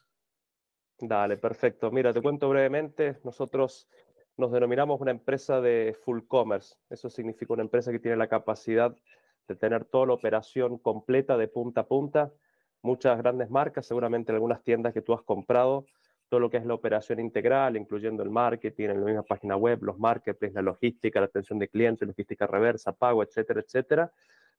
Dale, 1.01 1.37
perfecto. 1.39 1.91
Mira, 1.91 2.13
te 2.13 2.23
cuento 2.23 2.49
brevemente. 2.49 3.19
Nosotros 3.25 3.89
nos 4.37 4.53
denominamos 4.53 5.01
una 5.01 5.11
empresa 5.11 5.61
de 5.61 5.97
full 6.05 6.21
commerce. 6.29 6.77
Eso 6.89 7.11
significa 7.11 7.53
una 7.53 7.65
empresa 7.65 7.91
que 7.91 7.99
tiene 7.99 8.17
la 8.17 8.29
capacidad 8.29 8.93
de 8.93 9.03
tener 9.59 9.85
toda 9.85 10.07
la 10.07 10.13
operación 10.15 10.79
completa 10.79 11.37
de 11.37 11.49
punta 11.49 11.83
a 11.83 11.87
punta, 11.87 12.33
muchas 12.83 13.19
grandes 13.19 13.51
marcas, 13.51 13.87
seguramente 13.87 14.33
algunas 14.33 14.63
tiendas 14.63 14.93
que 14.93 15.03
tú 15.03 15.13
has 15.13 15.23
comprado, 15.23 15.87
todo 16.29 16.41
lo 16.41 16.51
que 16.51 16.57
es 16.57 16.67
la 16.67 16.75
operación 16.75 17.21
integral, 17.21 17.77
incluyendo 17.77 18.23
el 18.23 18.31
marketing, 18.31 18.89
en 18.89 19.01
la 19.01 19.07
misma 19.07 19.23
página 19.23 19.57
web, 19.57 19.83
los 19.83 19.99
marketplaces, 19.99 20.55
la 20.55 20.63
logística, 20.63 21.21
la 21.21 21.27
atención 21.27 21.59
de 21.59 21.69
clientes, 21.69 22.09
logística 22.09 22.47
reversa, 22.47 22.93
pago, 22.93 23.23
etcétera, 23.23 23.61
etcétera. 23.61 24.13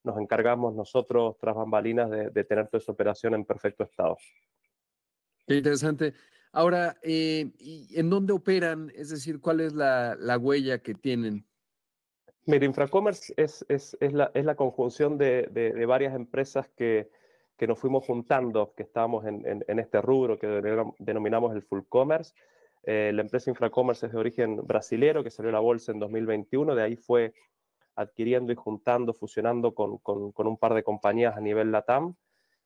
Nos 0.03 0.17
encargamos 0.19 0.75
nosotros, 0.75 1.35
tras 1.39 1.55
bambalinas, 1.55 2.09
de, 2.09 2.43
tener 2.43 2.67
toda 2.67 2.79
esa 2.79 2.91
operación 2.91 3.33
en 3.33 3.43
perfecto 3.43 3.83
estado. 3.83 4.17
Qué 5.47 5.55
interesante. 5.55 6.13
Ahora, 6.51 6.95
eh, 7.01 7.51
¿en 7.91 8.09
dónde 8.09 8.33
operan? 8.33 8.91
Es 8.95 9.09
decir, 9.09 9.41
¿cuál 9.41 9.59
es 9.59 9.73
la, 9.73 10.37
huella 10.39 10.77
que 10.79 10.93
tienen? 10.93 11.45
Mira, 12.47 12.65
Infracommerce 12.65 13.33
es, 13.37 13.65
es, 13.69 13.97
es, 13.99 14.13
la, 14.13 14.29
es 14.35 14.45
la, 14.45 14.55
conjunción 14.55 15.17
de, 15.17 15.47
de, 15.51 15.85
varias 15.87 16.13
empresas 16.13 16.69
que, 16.75 17.09
que, 17.57 17.65
nos 17.65 17.79
fuimos 17.79 18.05
juntando, 18.05 18.73
que 18.75 18.83
estábamos 18.83 19.25
en, 19.25 19.63
en, 19.67 19.79
este 19.79 19.99
rubro 19.99 20.37
que 20.37 20.47
denominamos 20.99 21.55
el 21.55 21.63
full 21.63 21.81
commerce. 21.89 22.35
Eh, 22.83 23.11
la 23.15 23.23
empresa 23.23 23.49
Infracommerce 23.49 24.05
es 24.05 24.11
de 24.11 24.19
origen 24.19 24.57
brasilero, 24.57 25.23
que 25.23 25.31
salió 25.31 25.49
a 25.49 25.53
la 25.53 25.59
bolsa 25.59 25.91
en 25.91 25.97
2021, 25.97 26.75
de 26.75 26.83
ahí 26.83 26.95
fue 26.95 27.33
adquiriendo 27.95 28.51
y 28.51 28.55
juntando, 28.55 29.13
fusionando 29.13 29.73
con, 29.73 29.97
con, 29.97 30.31
un 30.35 30.57
par 30.57 30.75
de 30.75 30.83
compañías 30.83 31.35
a 31.35 31.41
nivel 31.41 31.71
LATAM. 31.71 32.13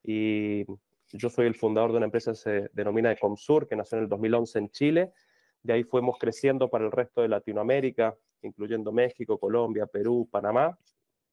Y 0.04 0.66
yo 1.14 1.30
soy 1.30 1.48
el 1.48 1.56
fundador 1.56 1.92
de 1.92 1.98
una 1.98 2.06
empresa 2.08 2.32
que 2.32 2.38
se 2.38 2.70
denomina 2.74 3.14
Ecomsur, 3.14 3.66
que 3.66 3.78
nació 3.78 3.98
en 3.98 4.04
el 4.06 4.10
2011 4.10 4.60
en 4.60 4.70
Chile. 4.72 5.14
De 5.64 5.72
ahí 5.72 5.84
fuimos 5.84 6.18
creciendo 6.18 6.70
para 6.70 6.84
el 6.84 6.92
resto 6.92 7.22
de 7.22 7.30
Latinoamérica, 7.30 8.18
incluyendo 8.42 8.92
México, 8.92 9.40
Colombia, 9.40 9.86
Perú, 9.86 10.28
Panamá, 10.30 10.78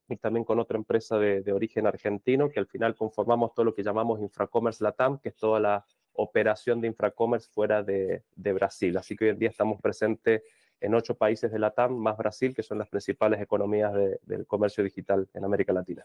y 0.08 0.16
también 0.16 0.44
con 0.44 0.58
otra 0.58 0.76
empresa 0.76 1.18
de, 1.18 1.52
origen 1.52 1.86
argentino, 1.86 2.48
que 2.48 2.60
al 2.60 2.66
final 2.66 2.94
conformamos 2.94 3.54
todo 3.54 3.64
lo 3.64 3.74
que 3.74 3.82
llamamos 3.82 4.20
Infracommerce 4.20 4.84
Latam, 4.84 5.18
que 5.18 5.30
es 5.30 5.36
toda 5.36 5.58
la 5.58 5.86
operación 6.12 6.80
de 6.80 6.88
Infracommerce 6.88 7.48
fuera 7.50 7.82
de, 7.82 8.22
Brasil. 8.36 8.96
Así 8.96 9.16
que 9.16 9.24
hoy 9.24 9.30
en 9.30 9.38
día 9.38 9.48
estamos 9.48 9.80
presentes 9.80 10.42
en 10.80 10.94
ocho 10.94 11.16
países 11.16 11.50
de 11.50 11.58
Latam, 11.58 11.96
más 11.96 12.16
Brasil, 12.16 12.54
que 12.54 12.62
son 12.62 12.78
las 12.78 12.88
principales 12.88 13.40
economías 13.40 13.92
de, 13.94 14.20
del 14.22 14.46
comercio 14.46 14.84
digital 14.84 15.28
en 15.34 15.44
América 15.44 15.72
Latina. 15.72 16.04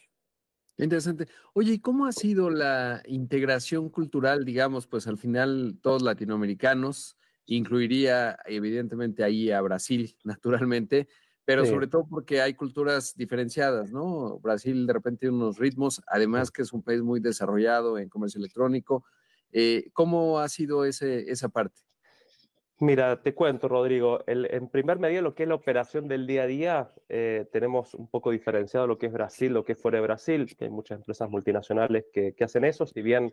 Interesante. 0.78 1.28
Oye, 1.54 1.74
¿y 1.74 1.80
cómo 1.80 2.08
ha 2.08 2.12
sido 2.12 2.50
la 2.50 3.04
integración 3.06 3.90
cultural, 3.90 4.46
digamos, 4.46 4.88
pues 4.88 5.06
al 5.06 5.18
final 5.18 5.78
todos 5.82 6.02
latinoamericanos, 6.02 7.18
incluiría 7.56 8.38
evidentemente 8.46 9.24
ahí 9.24 9.52
a 9.52 9.62
Brasil, 9.62 10.16
naturalmente, 10.24 11.08
pero 11.46 11.66
sobre 11.66 11.88
todo 11.88 12.08
porque 12.08 12.42
hay 12.42 12.54
culturas 12.54 13.16
diferenciadas, 13.16 13.92
¿no? 13.92 14.40
Brasil 14.40 14.86
de 14.88 14.94
repente 14.94 15.22
tiene 15.22 15.36
unos 15.36 15.58
ritmos, 15.58 16.02
además 16.08 16.52
que 16.52 16.62
es 16.62 16.72
un 16.74 16.84
país 16.84 17.02
muy 17.02 17.20
desarrollado 17.20 17.98
en 17.98 18.10
comercio 18.10 18.40
electrónico. 18.40 19.06
Eh, 19.52 19.90
¿Cómo 19.94 20.40
ha 20.40 20.48
sido 20.50 20.86
ese, 20.86 21.30
esa 21.32 21.50
parte? 21.50 21.82
Mira, 22.82 23.22
te 23.22 23.36
cuento, 23.36 23.68
Rodrigo. 23.68 24.24
en 24.26 24.68
primer 24.68 24.98
medida, 24.98 25.22
lo 25.22 25.36
que 25.36 25.44
es 25.44 25.50
la 25.50 25.54
operación 25.54 26.08
del 26.08 26.26
día 26.26 26.42
a 26.42 26.48
día, 26.48 26.92
eh, 27.10 27.46
tenemos 27.52 27.94
un 27.94 28.08
poco 28.08 28.32
diferenciado 28.32 28.88
lo 28.88 28.98
que 28.98 29.06
es 29.06 29.14
Brasil, 29.14 29.54
lo 29.54 29.64
que 29.64 29.74
es 29.74 29.80
fuera 29.80 30.00
de 30.00 30.02
Brasil, 30.02 30.48
hay 30.60 30.70
muchas 30.72 30.98
empresas 30.98 31.30
multinacionales 31.30 32.06
que, 32.12 32.34
hacen 32.42 32.66
eso, 32.66 32.88
si 32.88 33.04
bien 33.04 33.32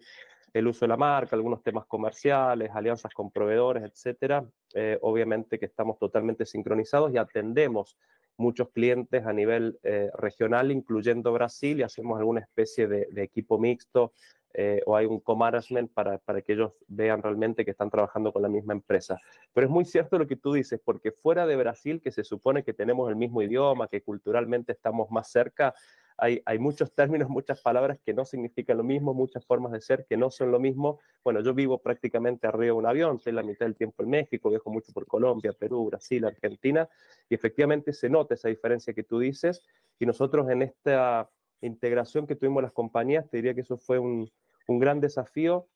el 0.52 0.66
uso 0.66 0.84
de 0.84 0.88
la 0.88 0.98
marca, 0.98 1.34
algunos 1.34 1.62
temas 1.62 1.86
comerciales, 1.86 2.70
alianzas 2.74 3.14
con 3.14 3.30
proveedores, 3.30 3.84
etcétera, 3.84 4.44
eh, 4.74 4.98
obviamente 5.00 5.58
que 5.58 5.64
estamos 5.64 5.98
totalmente 5.98 6.44
sincronizados 6.44 7.10
y 7.14 7.16
atendemos 7.16 7.96
muchos 8.36 8.68
clientes 8.68 9.24
a 9.24 9.32
nivel 9.32 9.78
eh, 9.82 10.10
regional, 10.18 10.70
incluyendo 10.70 11.32
Brasil, 11.32 11.80
y 11.80 11.84
hacemos 11.84 12.18
alguna 12.18 12.40
especie 12.40 12.86
de 12.86 13.22
equipo 13.22 13.58
mixto 13.58 14.12
eh, 14.54 14.80
o 14.86 14.96
hay 14.96 15.06
un 15.06 15.20
co-management 15.20 15.92
para, 15.92 16.18
para 16.18 16.40
que 16.42 16.54
ellos 16.54 16.72
vean 16.88 17.22
realmente 17.22 17.64
que 17.64 17.70
están 17.70 17.90
trabajando 17.90 18.32
con 18.32 18.42
la 18.42 18.48
misma 18.48 18.72
empresa. 18.72 19.18
Pero 19.52 19.66
es 19.66 19.70
muy 19.70 19.84
cierto 19.84 20.18
lo 20.18 20.26
que 20.26 20.36
tú 20.36 20.52
dices, 20.52 20.80
porque 20.82 21.12
fuera 21.12 21.46
de 21.46 21.56
Brasil, 21.56 22.00
que 22.02 22.10
se 22.10 22.24
supone 22.24 22.64
que 22.64 22.72
tenemos 22.72 23.08
el 23.08 23.16
mismo 23.16 23.42
idioma, 23.42 23.88
que 23.88 24.02
culturalmente 24.02 24.72
estamos 24.72 25.10
más 25.10 25.30
cerca, 25.30 25.74
hay, 26.20 26.42
hay, 26.46 26.58
muchos 26.58 26.92
términos, 26.92 27.28
muchas 27.30 27.60
palabras 27.60 27.98
que 28.04 28.12
no 28.12 28.24
significan 28.24 28.76
lo 28.76 28.84
mismo, 28.84 29.14
muchas 29.14 29.46
formas 29.46 29.72
de 29.72 29.80
ser 29.80 30.04
que 30.08 30.16
no 30.16 30.30
son 30.30 30.50
lo 30.50 30.58
mismo. 30.58 30.98
Bueno, 31.22 31.40
yo 31.40 31.54
vivo 31.54 31.78
prácticamente 31.78 32.46
arriba 32.46 32.66
de 32.66 32.72
un 32.72 32.86
avión, 32.86 33.16
estoy 33.16 33.32
la 33.32 33.42
mitad 33.42 33.66
del 33.66 33.76
tiempo 33.76 34.02
en 34.02 34.10
México, 34.10 34.50
viajo 34.50 34.70
mucho 34.70 34.92
por 34.92 35.06
Colombia, 35.06 35.52
Perú, 35.52 35.86
Brasil, 35.86 36.24
Argentina, 36.24 36.88
y 37.28 37.34
efectivamente 37.34 37.92
se 37.92 38.08
nota 38.10 38.34
esa 38.34 38.48
diferencia 38.48 38.92
que 38.92 39.04
tú 39.04 39.20
dices. 39.20 39.62
Y 40.00 40.06
nosotros 40.06 40.48
en 40.50 40.62
esta 40.62 41.30
integración 41.60 42.26
que 42.26 42.36
tuvimos 42.36 42.62
las 42.62 42.72
compañías, 42.72 43.28
te 43.30 43.38
diría 43.38 43.54
que 43.54 43.62
eso 43.62 43.76
fue 43.76 43.98
un, 43.98 44.30
un 44.68 44.78
gran 44.78 45.00
desafío 45.00 45.68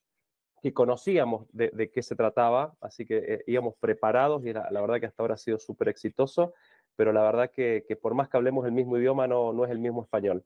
que 0.62 0.72
conocíamos 0.72 1.46
de, 1.52 1.90
qué 1.92 2.02
se 2.02 2.14
trataba, 2.14 2.76
así 2.80 3.04
que 3.04 3.16
eh, 3.18 3.44
íbamos 3.48 3.74
preparados 3.80 4.46
y 4.46 4.52
la, 4.52 4.70
verdad 4.70 5.00
que 5.00 5.06
hasta 5.06 5.22
ahora 5.22 5.34
ha 5.34 5.38
sido 5.38 5.58
súper 5.58 5.88
exitoso, 5.88 6.54
pero 6.94 7.12
la 7.12 7.22
verdad 7.22 7.50
que, 7.50 7.84
por 8.00 8.14
más 8.14 8.28
que 8.28 8.36
hablemos 8.36 8.64
el 8.64 8.72
mismo 8.72 8.96
idioma, 8.96 9.26
no, 9.26 9.52
no 9.52 9.64
es 9.64 9.72
el 9.72 9.80
mismo 9.80 10.02
español. 10.02 10.44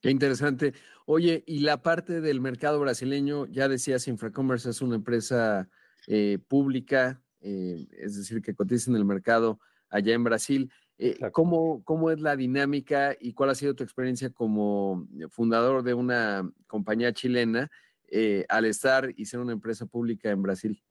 Qué 0.00 0.10
interesante. 0.10 0.74
Oye, 1.06 1.44
y 1.46 1.60
la 1.60 1.82
parte 1.82 2.20
del 2.20 2.40
mercado 2.40 2.80
brasileño, 2.80 3.46
ya 3.46 3.68
decías, 3.68 4.08
Infracommerce 4.08 4.70
es 4.70 4.82
una 4.82 4.96
empresa 4.96 5.68
eh, 6.08 6.40
pública, 6.48 7.22
eh, 7.40 7.86
es 7.92 8.16
decir, 8.16 8.42
que 8.42 8.56
cotiza 8.56 8.90
en 8.90 8.96
el 8.96 9.04
mercado 9.04 9.60
allá 9.88 10.14
en 10.14 10.24
Brasil. 10.24 10.72
Eh, 10.98 11.18
¿cómo, 11.32 11.82
¿Cómo 11.84 12.10
es 12.10 12.20
la 12.20 12.36
dinámica 12.36 13.16
y 13.18 13.32
cuál 13.32 13.50
ha 13.50 13.54
sido 13.54 13.74
tu 13.74 13.82
experiencia 13.82 14.30
como 14.30 15.06
fundador 15.30 15.82
de 15.82 15.94
una 15.94 16.48
compañía 16.66 17.12
chilena 17.12 17.70
eh, 18.08 18.44
al 18.48 18.66
estar 18.66 19.10
y 19.16 19.24
ser 19.24 19.40
una 19.40 19.52
empresa 19.52 19.86
pública 19.86 20.30
en 20.30 20.42
Brasil? 20.42 20.82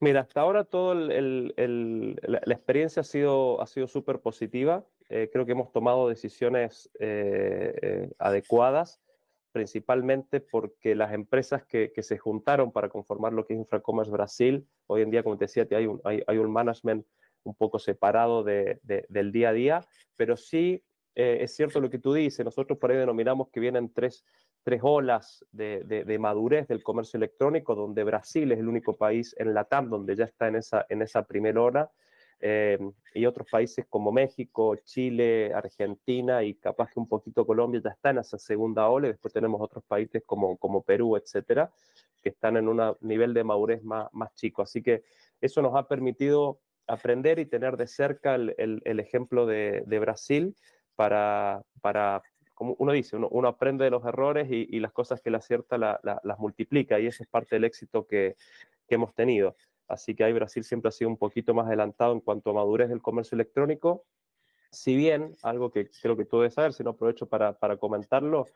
Mira, 0.00 0.20
hasta 0.20 0.40
ahora 0.40 0.64
toda 0.64 0.94
la, 0.94 1.52
experiencia 2.46 3.00
ha 3.00 3.04
sido, 3.04 3.60
ha 3.60 3.66
sido 3.66 3.86
súper 3.86 4.20
positiva. 4.20 4.84
Eh, 5.08 5.28
creo 5.32 5.44
que 5.44 5.52
hemos 5.52 5.70
tomado 5.70 6.08
decisiones 6.08 6.90
adecuadas, 8.18 9.00
principalmente 9.52 10.40
porque 10.40 10.94
las 10.94 11.12
empresas 11.12 11.64
que, 11.64 11.92
que, 11.92 12.02
se 12.02 12.18
juntaron 12.18 12.72
para 12.72 12.88
conformar 12.88 13.32
lo 13.32 13.46
que 13.46 13.52
es 13.52 13.60
Infracommerce 13.60 14.10
Brasil, 14.10 14.66
hoy 14.86 15.02
en 15.02 15.10
día, 15.10 15.22
como 15.22 15.36
te 15.36 15.44
decía, 15.44 15.66
hay 15.70 15.86
un, 15.86 16.00
hay, 16.04 16.22
hay 16.26 16.38
un 16.38 16.50
management 16.50 17.06
un 17.44 17.54
poco 17.54 17.78
separado 17.78 18.42
de, 18.42 18.80
del 19.08 19.32
día 19.32 19.50
a 19.50 19.52
día, 19.52 19.80
pero 20.16 20.36
sí 20.36 20.82
eh, 21.14 21.38
es 21.42 21.54
cierto 21.54 21.80
lo 21.80 21.90
que 21.90 21.98
tú 21.98 22.14
dices, 22.14 22.44
nosotros 22.44 22.78
por 22.78 22.90
ahí 22.90 22.96
denominamos 22.96 23.48
que 23.50 23.60
vienen 23.60 23.92
tres, 23.92 24.24
tres 24.62 24.80
olas 24.82 25.44
de, 25.52 25.80
de, 25.84 26.18
madurez 26.18 26.68
del 26.68 26.82
comercio 26.82 27.18
electrónico, 27.18 27.74
donde 27.74 28.02
Brasil 28.04 28.50
es 28.52 28.58
el 28.58 28.68
único 28.68 28.96
país 28.96 29.34
en 29.38 29.52
la 29.52 29.64
TAM 29.64 29.90
donde 29.90 30.16
ya 30.16 30.24
está 30.24 30.48
en 30.48 30.56
esa, 30.56 30.86
en 30.88 31.02
esa 31.02 31.24
primera 31.24 31.60
ola, 31.60 31.90
eh, 32.44 32.78
y 33.14 33.26
otros 33.26 33.46
países 33.48 33.86
como 33.88 34.10
México, 34.10 34.74
Chile, 34.76 35.52
Argentina 35.54 36.42
y 36.42 36.54
capaz 36.54 36.90
que 36.90 36.98
un 36.98 37.06
poquito 37.06 37.46
Colombia 37.46 37.80
ya 37.84 37.90
está 37.90 38.10
en 38.10 38.18
esa 38.18 38.38
segunda 38.38 38.88
ola, 38.88 39.08
y 39.08 39.10
después 39.10 39.34
tenemos 39.34 39.60
otros 39.60 39.84
países 39.84 40.22
como, 40.24 40.56
como 40.56 40.82
Perú, 40.82 41.16
etcétera, 41.16 41.70
que 42.22 42.30
están 42.30 42.56
en 42.56 42.68
un 42.68 42.96
nivel 43.00 43.34
de 43.34 43.44
madurez 43.44 43.82
más, 43.84 44.08
más 44.12 44.34
chico. 44.34 44.62
Así 44.62 44.82
que 44.82 45.02
eso 45.40 45.60
nos 45.60 45.76
ha 45.76 45.86
permitido 45.86 46.60
aprender 46.86 47.38
y 47.38 47.46
tener 47.46 47.76
de 47.76 47.86
cerca 47.86 48.34
el, 48.34 48.54
el, 48.84 49.00
ejemplo 49.00 49.46
de, 49.46 49.82
de, 49.86 49.98
Brasil 49.98 50.56
para, 50.94 51.62
para, 51.80 52.22
como 52.54 52.74
uno 52.78 52.92
dice, 52.92 53.16
uno, 53.16 53.28
uno 53.30 53.48
aprende 53.48 53.84
de 53.84 53.90
los 53.90 54.04
errores 54.04 54.48
y, 54.50 54.66
y, 54.70 54.80
las 54.80 54.92
cosas 54.92 55.20
que 55.20 55.30
le 55.30 55.36
acierta 55.36 55.78
la, 55.78 56.00
las 56.02 56.38
multiplica 56.38 56.98
y 57.00 57.06
esa 57.06 57.22
es 57.22 57.28
parte 57.28 57.56
del 57.56 57.64
éxito 57.64 58.06
que, 58.06 58.36
que, 58.86 58.94
hemos 58.94 59.14
tenido. 59.14 59.56
Así 59.88 60.14
que 60.14 60.24
ahí 60.24 60.32
Brasil 60.32 60.64
siempre 60.64 60.88
ha 60.88 60.92
sido 60.92 61.10
un 61.10 61.18
poquito 61.18 61.54
más 61.54 61.66
adelantado 61.66 62.12
en 62.12 62.20
cuanto 62.20 62.50
a 62.50 62.54
madurez 62.54 62.88
del 62.88 63.02
comercio 63.02 63.36
electrónico. 63.36 64.04
Si 64.70 64.96
bien, 64.96 65.36
algo 65.42 65.70
que 65.70 65.90
creo 66.00 66.16
que 66.16 66.24
tú 66.24 66.38
debes 66.38 66.54
saber, 66.54 66.72
si 66.72 66.82
no 66.82 66.90
aprovecho 66.90 67.28
para, 67.28 67.58
para 67.58 67.76
comentarlo, 67.76 68.46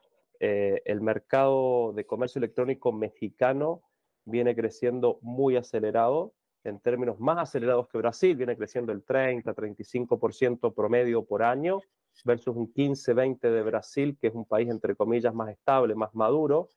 eh, 0.41 0.83
el 0.85 1.01
mercado 1.01 1.93
de 1.95 2.07
comercio 2.07 2.39
electrónico 2.39 2.93
mexicano 2.93 3.83
viene 4.25 4.55
creciendo 4.55 5.19
muy 5.23 5.57
acelerado 5.57 6.35
en 6.67 6.81
términos 6.81 7.21
más 7.21 7.39
acelerados 7.39 7.89
que 7.89 7.99
Brasil, 7.99 8.37
viene 8.37 8.57
creciendo 8.57 8.93
el 8.93 9.05
30-35% 9.05 10.75
promedio 10.75 11.25
por 11.25 11.43
año, 11.43 11.81
versus 12.25 12.57
un 12.57 12.73
15-20% 12.73 13.41
de 13.41 13.63
Brasil, 13.63 14.17
que 14.21 14.29
es 14.29 14.35
un 14.35 14.45
país, 14.45 14.69
entre 14.69 14.97
comillas, 14.97 15.35
más 15.35 15.51
estable, 15.51 15.95
más 15.95 16.15
maduro, 16.15 16.71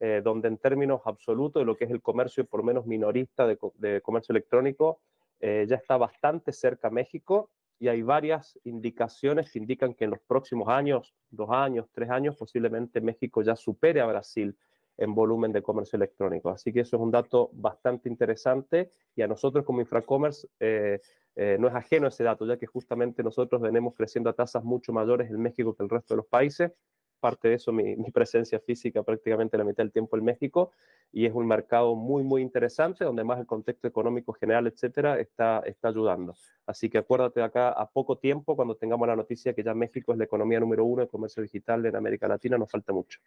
eh, 0.00 0.22
donde 0.24 0.48
en 0.48 0.56
términos 0.56 1.02
absolutos 1.04 1.60
de 1.60 1.66
lo 1.66 1.76
que 1.76 1.84
es 1.84 1.90
el 1.90 2.00
comercio, 2.00 2.46
por 2.46 2.62
menos 2.62 2.86
minorista 2.86 3.46
de, 3.46 4.00
comercio 4.02 4.32
electrónico, 4.32 5.00
eh, 5.40 5.66
ya 5.68 5.76
está 5.76 5.96
bastante 5.96 6.52
cerca 6.52 6.88
México 6.90 7.50
y 7.78 7.88
hay 7.88 8.02
varias 8.02 8.58
indicaciones 8.64 9.50
que 9.50 9.58
indican 9.58 9.94
que 9.94 10.04
en 10.04 10.10
los 10.10 10.20
próximos 10.20 10.68
años, 10.68 11.14
dos 11.30 11.50
años, 11.50 11.86
tres 11.92 12.08
años, 12.08 12.36
posiblemente 12.36 13.00
México 13.00 13.42
ya 13.42 13.56
supere 13.56 14.00
a 14.00 14.06
Brasil 14.06 14.56
en 14.96 15.14
volumen 15.14 15.52
de 15.52 15.62
comercio 15.62 15.96
electrónico. 15.96 16.50
Así 16.50 16.72
que 16.72 16.80
eso 16.80 16.96
es 16.96 17.02
un 17.02 17.10
dato 17.10 17.50
bastante 17.52 18.08
interesante 18.08 18.90
y 19.14 19.22
a 19.22 19.26
nosotros 19.26 19.64
como 19.64 19.80
Infracommerce 19.80 20.48
eh, 20.60 21.00
eh, 21.36 21.56
no 21.58 21.68
es 21.68 21.74
ajeno 21.74 22.08
ese 22.08 22.24
dato, 22.24 22.46
ya 22.46 22.56
que 22.56 22.66
justamente 22.66 23.22
nosotros 23.22 23.60
venimos 23.60 23.94
creciendo 23.94 24.30
a 24.30 24.34
tasas 24.34 24.62
mucho 24.62 24.92
mayores 24.92 25.30
en 25.30 25.40
México 25.40 25.74
que 25.74 25.82
el 25.82 25.88
resto 25.88 26.14
de 26.14 26.18
los 26.18 26.26
países. 26.26 26.72
Parte 27.18 27.48
de 27.48 27.54
eso, 27.54 27.72
mi, 27.72 27.96
presencia 28.12 28.60
física 28.60 29.02
prácticamente 29.02 29.56
la 29.56 29.64
mitad 29.64 29.82
del 29.82 29.92
tiempo 29.92 30.16
en 30.18 30.24
México 30.24 30.72
y 31.10 31.24
es 31.24 31.32
un 31.32 31.46
mercado 31.46 31.94
muy, 31.94 32.22
muy 32.22 32.42
interesante 32.42 33.04
donde 33.04 33.24
más 33.24 33.40
el 33.40 33.46
contexto 33.46 33.88
económico 33.88 34.34
general, 34.34 34.66
etcétera, 34.66 35.18
está, 35.18 35.60
está 35.64 35.88
ayudando. 35.88 36.34
Así 36.66 36.90
que 36.90 36.98
acuérdate 36.98 37.40
de 37.40 37.46
acá 37.46 37.70
a 37.70 37.88
poco 37.88 38.18
tiempo, 38.18 38.54
cuando 38.54 38.76
tengamos 38.76 39.08
la 39.08 39.16
noticia 39.16 39.54
que 39.54 39.62
ya 39.62 39.72
México 39.72 40.12
es 40.12 40.18
la 40.18 40.24
economía 40.24 40.60
número 40.60 40.84
uno 40.84 41.02
de 41.02 41.08
comercio 41.08 41.42
digital 41.42 41.86
en 41.86 41.96
América 41.96 42.28
Latina, 42.28 42.58
nos 42.58 42.70
falta 42.70 42.92
mucho. 42.92 43.20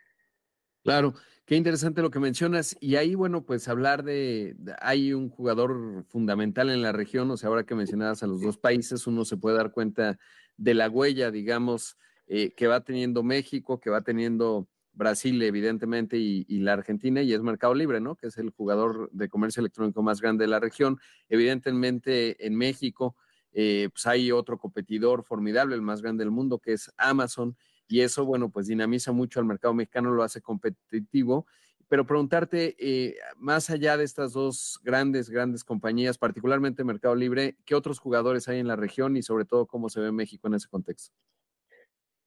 Claro, 0.87 1.15
qué 1.45 1.57
interesante 1.57 2.01
lo 2.01 2.11
que 2.11 2.21
mencionas. 2.21 2.77
Y 2.79 2.95
ahí, 2.95 3.13
bueno, 3.13 3.43
pues 3.43 3.67
hablar 3.67 4.03
de, 4.05 4.55
hay 4.79 5.11
un 5.11 5.29
jugador 5.29 6.05
fundamental 6.07 6.69
en 6.69 6.81
la 6.81 6.93
región, 6.93 7.29
o 7.29 7.35
sea, 7.35 7.49
ahora 7.49 7.65
que 7.65 7.75
mencionabas 7.75 8.23
a 8.23 8.27
los 8.27 8.39
dos 8.39 8.57
países, 8.57 9.05
uno 9.05 9.25
se 9.25 9.35
puede 9.35 9.57
dar 9.57 9.71
cuenta 9.71 10.17
de 10.55 10.73
la 10.73 10.89
huella, 10.89 11.29
digamos, 11.29 11.97
eh, 12.27 12.53
que 12.55 12.67
va 12.67 12.85
teniendo 12.85 13.21
México, 13.21 13.81
que 13.81 13.89
va 13.89 13.99
teniendo 13.99 14.69
Brasil, 14.93 15.41
evidentemente, 15.43 16.15
y, 16.15 16.45
la 16.59 16.71
Argentina, 16.71 17.21
y 17.21 17.33
es 17.33 17.41
Mercado 17.41 17.73
Libre, 17.73 17.99
¿no? 17.99 18.15
Que 18.15 18.27
es 18.27 18.37
el 18.37 18.51
jugador 18.51 19.09
de 19.11 19.27
comercio 19.27 19.59
electrónico 19.59 20.01
más 20.01 20.21
grande 20.21 20.45
de 20.45 20.51
la 20.51 20.61
región. 20.61 21.01
Evidentemente, 21.27 22.47
en 22.47 22.55
México, 22.55 23.17
eh, 23.51 23.89
pues 23.91 24.07
hay 24.07 24.31
otro 24.31 24.57
competidor 24.57 25.25
formidable, 25.25 25.75
el 25.75 25.81
más 25.81 26.01
grande 26.01 26.23
del 26.23 26.31
mundo, 26.31 26.59
que 26.59 26.71
es 26.71 26.89
Amazon 26.95 27.57
y 27.87 28.01
eso, 28.01 28.25
bueno, 28.25 28.49
pues 28.49 28.67
dinamiza 28.67 29.11
mucho 29.11 29.39
al 29.39 29.45
mercado 29.45 29.73
mexicano, 29.73 30.11
lo 30.11 30.23
hace 30.23 30.41
competitivo. 30.41 31.45
Pero 31.89 32.05
preguntarte, 32.05 32.75
eh, 32.79 33.15
más 33.37 33.69
allá 33.69 33.95
de 33.95 34.03
estas 34.03 34.33
dos 34.33 34.79
grandes, 34.83 35.29
grandes 35.29 35.63
compañías, 35.63 36.17
particularmente 36.17 36.83
Mercado 36.83 37.15
Libre, 37.15 37.55
¿qué 37.65 37.75
otros 37.75 37.99
jugadores 37.99 38.49
hay 38.49 38.59
en 38.59 38.67
la 38.67 38.75
región 38.75 39.15
y 39.15 39.21
sobre 39.21 39.45
todo 39.45 39.67
cómo 39.67 39.87
se 39.87 40.01
ve 40.01 40.11
México 40.11 40.47
en 40.47 40.55
ese 40.55 40.67
contexto? 40.67 41.15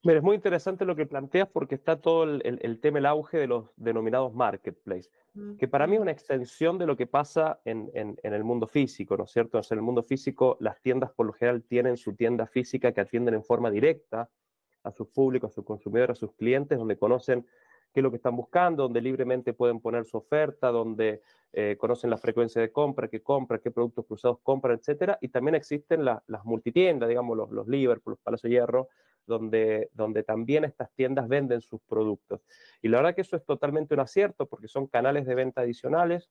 Mira, 0.03 0.17
es 0.17 0.25
muy 0.25 0.35
interesante 0.35 0.87
lo 0.87 0.97
que 0.97 1.05
planteas 1.05 1.47
porque 1.49 1.75
está 1.75 2.01
todo 2.01 2.25
el, 2.25 2.81
tema, 2.81 3.01
el 3.01 3.07
auge 3.07 3.37
de 3.37 3.47
los 3.47 3.67
denominados 3.77 4.33
marketplaces, 4.33 5.13
que 5.59 5.69
para 5.69 5.87
mí 5.87 5.97
es 5.97 6.01
una 6.01 6.11
extensión 6.11 6.79
de 6.79 6.87
lo 6.87 6.97
que 6.97 7.07
pasa 7.07 7.61
en, 7.67 7.91
en, 7.93 8.17
el 8.23 8.43
mundo 8.43 8.67
físico, 8.67 9.19
¿no 9.19 9.25
es 9.25 9.31
cierto? 9.31 9.59
en 9.59 9.79
el 9.79 9.83
mundo 9.83 10.03
físico 10.03 10.57
las 10.59 10.81
tiendas 10.81 11.11
por 11.11 11.27
lo 11.27 11.35
general 11.35 11.63
tienen 11.65 11.99
su 11.99 12.15
tienda 12.15 12.47
física 12.47 12.93
que 12.93 13.03
atienden 13.03 13.35
en 13.35 13.45
forma 13.45 13.71
directa 13.71 14.31
a 14.83 14.93
sus 14.93 15.09
públicos, 15.09 15.51
a 15.51 15.55
sus 15.55 15.65
consumidores, 15.65 16.17
a 16.17 16.21
sus 16.21 16.33
clientes, 16.35 16.79
donde 16.79 16.97
conocen 16.97 17.47
qué 17.93 18.01
es 18.01 18.05
lo 18.05 18.11
que 18.11 18.17
están 18.17 18.37
buscando, 18.37 18.85
donde 18.85 19.01
libremente 19.01 19.53
pueden 19.53 19.81
poner 19.81 20.05
su 20.05 20.19
oferta, 20.19 20.69
donde 20.69 21.23
eh, 21.53 21.77
conocen 21.79 22.11
la 22.11 22.19
frecuencia 22.19 22.61
de 22.61 22.71
compra, 22.71 23.09
qué 23.09 23.21
compra, 23.21 23.59
qué 23.59 23.71
productos 23.71 24.07
cruzados 24.07 24.39
compran, 24.43 24.79
etcétera. 24.79 25.19
Y 25.21 25.29
también 25.29 25.57
existen 25.57 26.05
las 26.05 26.45
multitiendas, 26.45 27.09
digamos, 27.09 27.37
los, 27.37 27.51
los 27.51 27.67
Liverpool, 27.67 28.13
los 28.13 28.21
Palacio 28.21 28.49
Hierro, 28.49 28.89
donde, 29.27 29.91
donde 29.93 30.23
también 30.23 30.65
estas 30.65 30.91
tiendas 30.93 31.29
venden 31.29 31.61
sus 31.61 31.81
productos. 31.83 32.41
Y 32.83 32.89
la 32.89 32.99
verdad 32.99 33.15
que 33.15 33.23
eso 33.23 33.37
es 33.37 33.45
totalmente 33.45 33.95
un 33.95 34.01
acierto 34.01 34.47
porque 34.47 34.69
son 34.69 34.87
canales 34.87 35.27
de 35.27 35.35
venta 35.35 35.63
adicionales, 35.63 36.31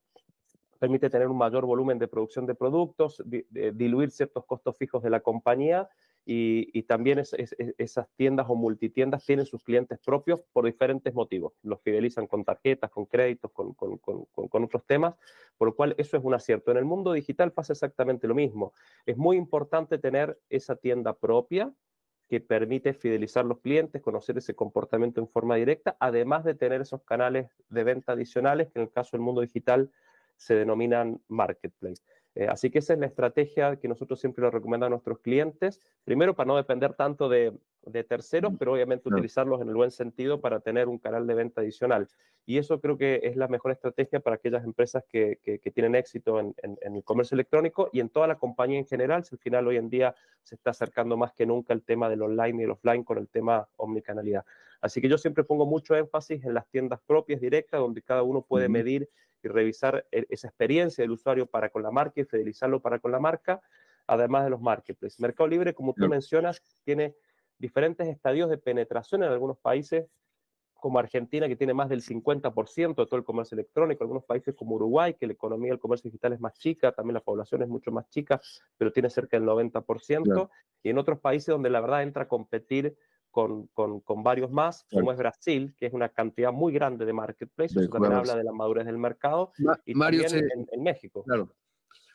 permite 0.78 1.10
tener 1.10 1.28
un 1.28 1.36
mayor 1.36 1.66
volumen 1.66 1.98
de 1.98 2.08
producción 2.08 2.46
de 2.46 2.54
productos, 2.54 3.22
diluir 3.26 4.10
ciertos 4.10 4.46
costos 4.46 4.76
fijos 4.78 5.02
de 5.02 5.10
la 5.10 5.20
compañía 5.20 5.88
y, 6.32 6.82
también 6.84 7.18
esas 7.18 8.08
tiendas 8.14 8.46
o 8.48 8.54
multitiendas 8.54 9.26
tienen 9.26 9.46
sus 9.46 9.64
clientes 9.64 9.98
propios 9.98 10.40
por 10.52 10.64
diferentes 10.64 11.12
motivos. 11.12 11.54
Los 11.64 11.80
fidelizan 11.82 12.28
con 12.28 12.44
tarjetas, 12.44 12.88
con 12.88 13.06
créditos, 13.06 13.50
con, 13.50 13.74
con, 13.74 14.64
otros 14.64 14.86
temas, 14.86 15.16
por 15.58 15.68
lo 15.68 15.74
cual 15.74 15.96
eso 15.98 16.16
es 16.16 16.22
un 16.22 16.32
acierto. 16.32 16.70
En 16.70 16.76
el 16.76 16.84
mundo 16.84 17.12
digital 17.12 17.50
pasa 17.50 17.72
exactamente 17.72 18.28
lo 18.28 18.36
mismo. 18.36 18.72
Es 19.06 19.16
muy 19.16 19.36
importante 19.36 19.98
tener 19.98 20.38
esa 20.48 20.76
tienda 20.76 21.14
propia 21.14 21.72
que 22.28 22.40
permite 22.40 22.94
fidelizar 22.94 23.44
los 23.44 23.58
clientes, 23.58 24.00
conocer 24.00 24.38
ese 24.38 24.54
comportamiento 24.54 25.20
en 25.20 25.26
forma 25.26 25.56
directa, 25.56 25.96
además 25.98 26.44
de 26.44 26.54
tener 26.54 26.80
esos 26.80 27.02
canales 27.02 27.50
de 27.70 27.82
venta 27.82 28.12
adicionales 28.12 28.68
que 28.68 28.78
en 28.78 28.84
el 28.84 28.92
caso 28.92 29.16
del 29.16 29.22
mundo 29.22 29.40
digital 29.40 29.90
se 30.36 30.54
denominan 30.54 31.20
marketplace. 31.26 32.02
Eh, 32.34 32.46
así 32.48 32.70
que 32.70 32.78
esa 32.78 32.92
es 32.92 33.00
la 33.00 33.06
estrategia 33.06 33.76
que 33.76 33.88
nosotros 33.88 34.20
siempre 34.20 34.44
le 34.44 34.50
recomendamos 34.50 34.88
a 34.88 34.90
nuestros 34.90 35.18
clientes, 35.18 35.80
primero 36.04 36.34
para 36.34 36.46
no 36.46 36.56
depender 36.56 36.94
tanto 36.94 37.28
de, 37.28 37.52
terceros, 38.08 38.52
pero 38.58 38.74
obviamente 38.74 39.08
utilizarlos 39.08 39.60
en 39.60 39.68
el 39.68 39.74
buen 39.74 39.90
sentido 39.90 40.40
para 40.40 40.60
tener 40.60 40.86
un 40.86 40.98
canal 40.98 41.26
de 41.26 41.34
venta 41.34 41.62
adicional. 41.62 42.08
Y 42.46 42.58
eso 42.58 42.80
creo 42.80 42.96
que 42.96 43.20
es 43.24 43.36
la 43.36 43.48
mejor 43.48 43.72
estrategia 43.72 44.20
para 44.20 44.36
aquellas 44.36 44.64
empresas 44.64 45.02
que, 45.08 45.38
tienen 45.74 45.94
éxito 45.94 46.38
en, 46.38 46.54
el 46.80 47.02
comercio 47.04 47.34
electrónico 47.34 47.88
y 47.92 48.00
en 48.00 48.10
toda 48.10 48.26
la 48.26 48.36
compañía 48.36 48.78
en 48.78 48.86
general, 48.86 49.24
si 49.24 49.34
al 49.34 49.40
final 49.40 49.66
hoy 49.66 49.76
en 49.76 49.88
día 49.88 50.14
se 50.42 50.54
está 50.54 50.70
acercando 50.70 51.16
más 51.16 51.32
que 51.32 51.46
nunca 51.46 51.72
el 51.72 51.82
tema 51.82 52.08
del 52.08 52.22
online 52.22 52.62
y 52.62 52.64
el 52.64 52.70
offline 52.70 53.02
con 53.02 53.18
el 53.18 53.28
tema 53.28 53.66
omnicanalidad. 53.76 54.44
Así 54.80 55.00
que 55.00 55.08
yo 55.08 55.18
siempre 55.18 55.44
pongo 55.44 55.66
mucho 55.66 55.94
énfasis 55.94 56.44
en 56.44 56.54
las 56.54 56.68
tiendas 56.68 57.00
propias 57.06 57.40
directas, 57.40 57.80
donde 57.80 58.02
cada 58.02 58.22
uno 58.22 58.42
puede 58.42 58.68
medir 58.68 59.08
y 59.42 59.48
revisar 59.48 60.06
e, 60.10 60.26
esa 60.30 60.48
experiencia 60.48 61.02
del 61.02 61.12
usuario 61.12 61.46
para 61.46 61.68
con 61.70 61.82
la 61.82 61.90
marca 61.90 62.20
y 62.20 62.24
fidelizarlo 62.24 62.80
para 62.80 62.98
con 62.98 63.12
la 63.12 63.20
marca, 63.20 63.60
además 64.06 64.44
de 64.44 64.50
los 64.50 64.60
marketplaces. 64.60 65.20
Mercado 65.20 65.48
Libre, 65.48 65.74
como 65.74 65.94
tú 65.94 66.08
mencionas, 66.08 66.62
tiene 66.84 67.14
diferentes 67.58 68.08
estadios 68.08 68.48
de 68.48 68.58
penetración 68.58 69.22
en 69.22 69.30
algunos 69.30 69.58
países 69.58 70.06
como 70.80 70.98
Argentina, 70.98 71.46
que 71.46 71.56
tiene 71.56 71.74
más 71.74 71.88
del 71.90 72.02
50% 72.02 73.02
de 73.02 73.06
todo 73.06 73.16
el 73.16 73.24
comercio 73.24 73.54
electrónico, 73.54 74.02
algunos 74.02 74.24
países 74.24 74.54
como 74.54 74.76
Uruguay, 74.76 75.14
que 75.14 75.26
la 75.26 75.34
economía 75.34 75.72
del 75.72 75.78
comercio 75.78 76.08
digital 76.08 76.32
es 76.32 76.40
más 76.40 76.54
chica, 76.54 76.92
también 76.92 77.14
la 77.14 77.20
población 77.20 77.62
es 77.62 77.68
mucho 77.68 77.92
más 77.92 78.08
chica, 78.08 78.40
pero 78.78 78.90
tiene 78.90 79.10
cerca 79.10 79.38
del 79.38 79.46
90%, 79.46 80.48
y 80.82 80.88
en 80.88 80.98
otros 80.98 81.20
países 81.20 81.48
donde 81.48 81.68
la 81.68 81.82
verdad 81.82 82.02
entra 82.02 82.22
a 82.22 82.28
competir 82.28 82.96
con, 83.30 83.68
con, 83.68 84.00
con 84.00 84.22
varios 84.22 84.50
más, 84.50 84.84
como 84.90 85.12
es 85.12 85.18
Brasil, 85.18 85.74
que 85.78 85.86
es 85.86 85.92
una 85.92 86.08
cantidad 86.08 86.52
muy 86.52 86.72
grande 86.72 87.04
de 87.04 87.12
marketplaces, 87.12 87.76
eso 87.76 87.90
también 87.90 88.14
habla 88.14 88.36
de 88.36 88.44
la 88.44 88.52
madurez 88.52 88.86
del 88.86 88.98
mercado, 88.98 89.52
y 89.84 89.94
Mario, 89.94 90.24
también 90.24 90.66
en, 90.70 90.82
México. 90.82 91.22
Claro. 91.24 91.52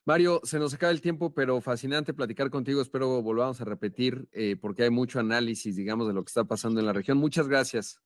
Mario, 0.05 0.39
se 0.43 0.59
nos 0.59 0.73
acaba 0.73 0.91
el 0.91 1.01
tiempo, 1.01 1.33
pero 1.33 1.59
fascinante 1.61 2.13
platicar 2.13 2.51
contigo. 2.51 2.79
Espero 2.79 3.23
volvamos 3.23 3.59
a 3.59 3.65
repetir 3.65 4.27
eh, 4.31 4.55
porque 4.55 4.83
hay 4.83 4.91
mucho 4.91 5.19
análisis, 5.19 5.75
digamos, 5.75 6.07
de 6.07 6.13
lo 6.13 6.23
que 6.23 6.29
está 6.29 6.43
pasando 6.43 6.79
en 6.79 6.85
la 6.85 6.93
región. 6.93 7.17
Muchas 7.17 7.47
gracias. 7.47 7.99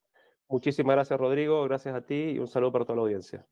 Muchísimas 0.48 0.96
gracias, 0.96 1.20
Rodrigo. 1.20 1.64
Gracias 1.66 1.94
a 1.94 2.02
ti 2.02 2.16
y 2.16 2.40
un 2.40 2.48
saludo 2.48 2.72
para 2.72 2.86
toda 2.86 2.96
la 2.96 3.02
audiencia. 3.02 3.46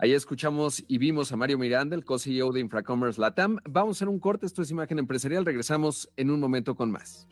Ahí 0.00 0.12
escuchamos 0.12 0.84
y 0.86 0.96
vimos 0.98 1.32
a 1.32 1.36
Mario 1.36 1.58
Miranda, 1.58 1.96
el 1.96 2.04
co-CEO 2.04 2.52
de 2.52 2.60
Infracommerce 2.60 3.20
Latam. 3.20 3.58
Vamos 3.68 3.96
a 3.96 3.98
hacer 3.98 4.08
un 4.08 4.20
corte. 4.20 4.46
Esto 4.46 4.62
es 4.62 4.70
Imagen 4.70 5.00
Empresarial. 5.00 5.44
Regresamos 5.44 6.08
en 6.16 6.30
un 6.30 6.38
momento 6.38 6.76
con 6.76 6.92
más. 6.92 7.26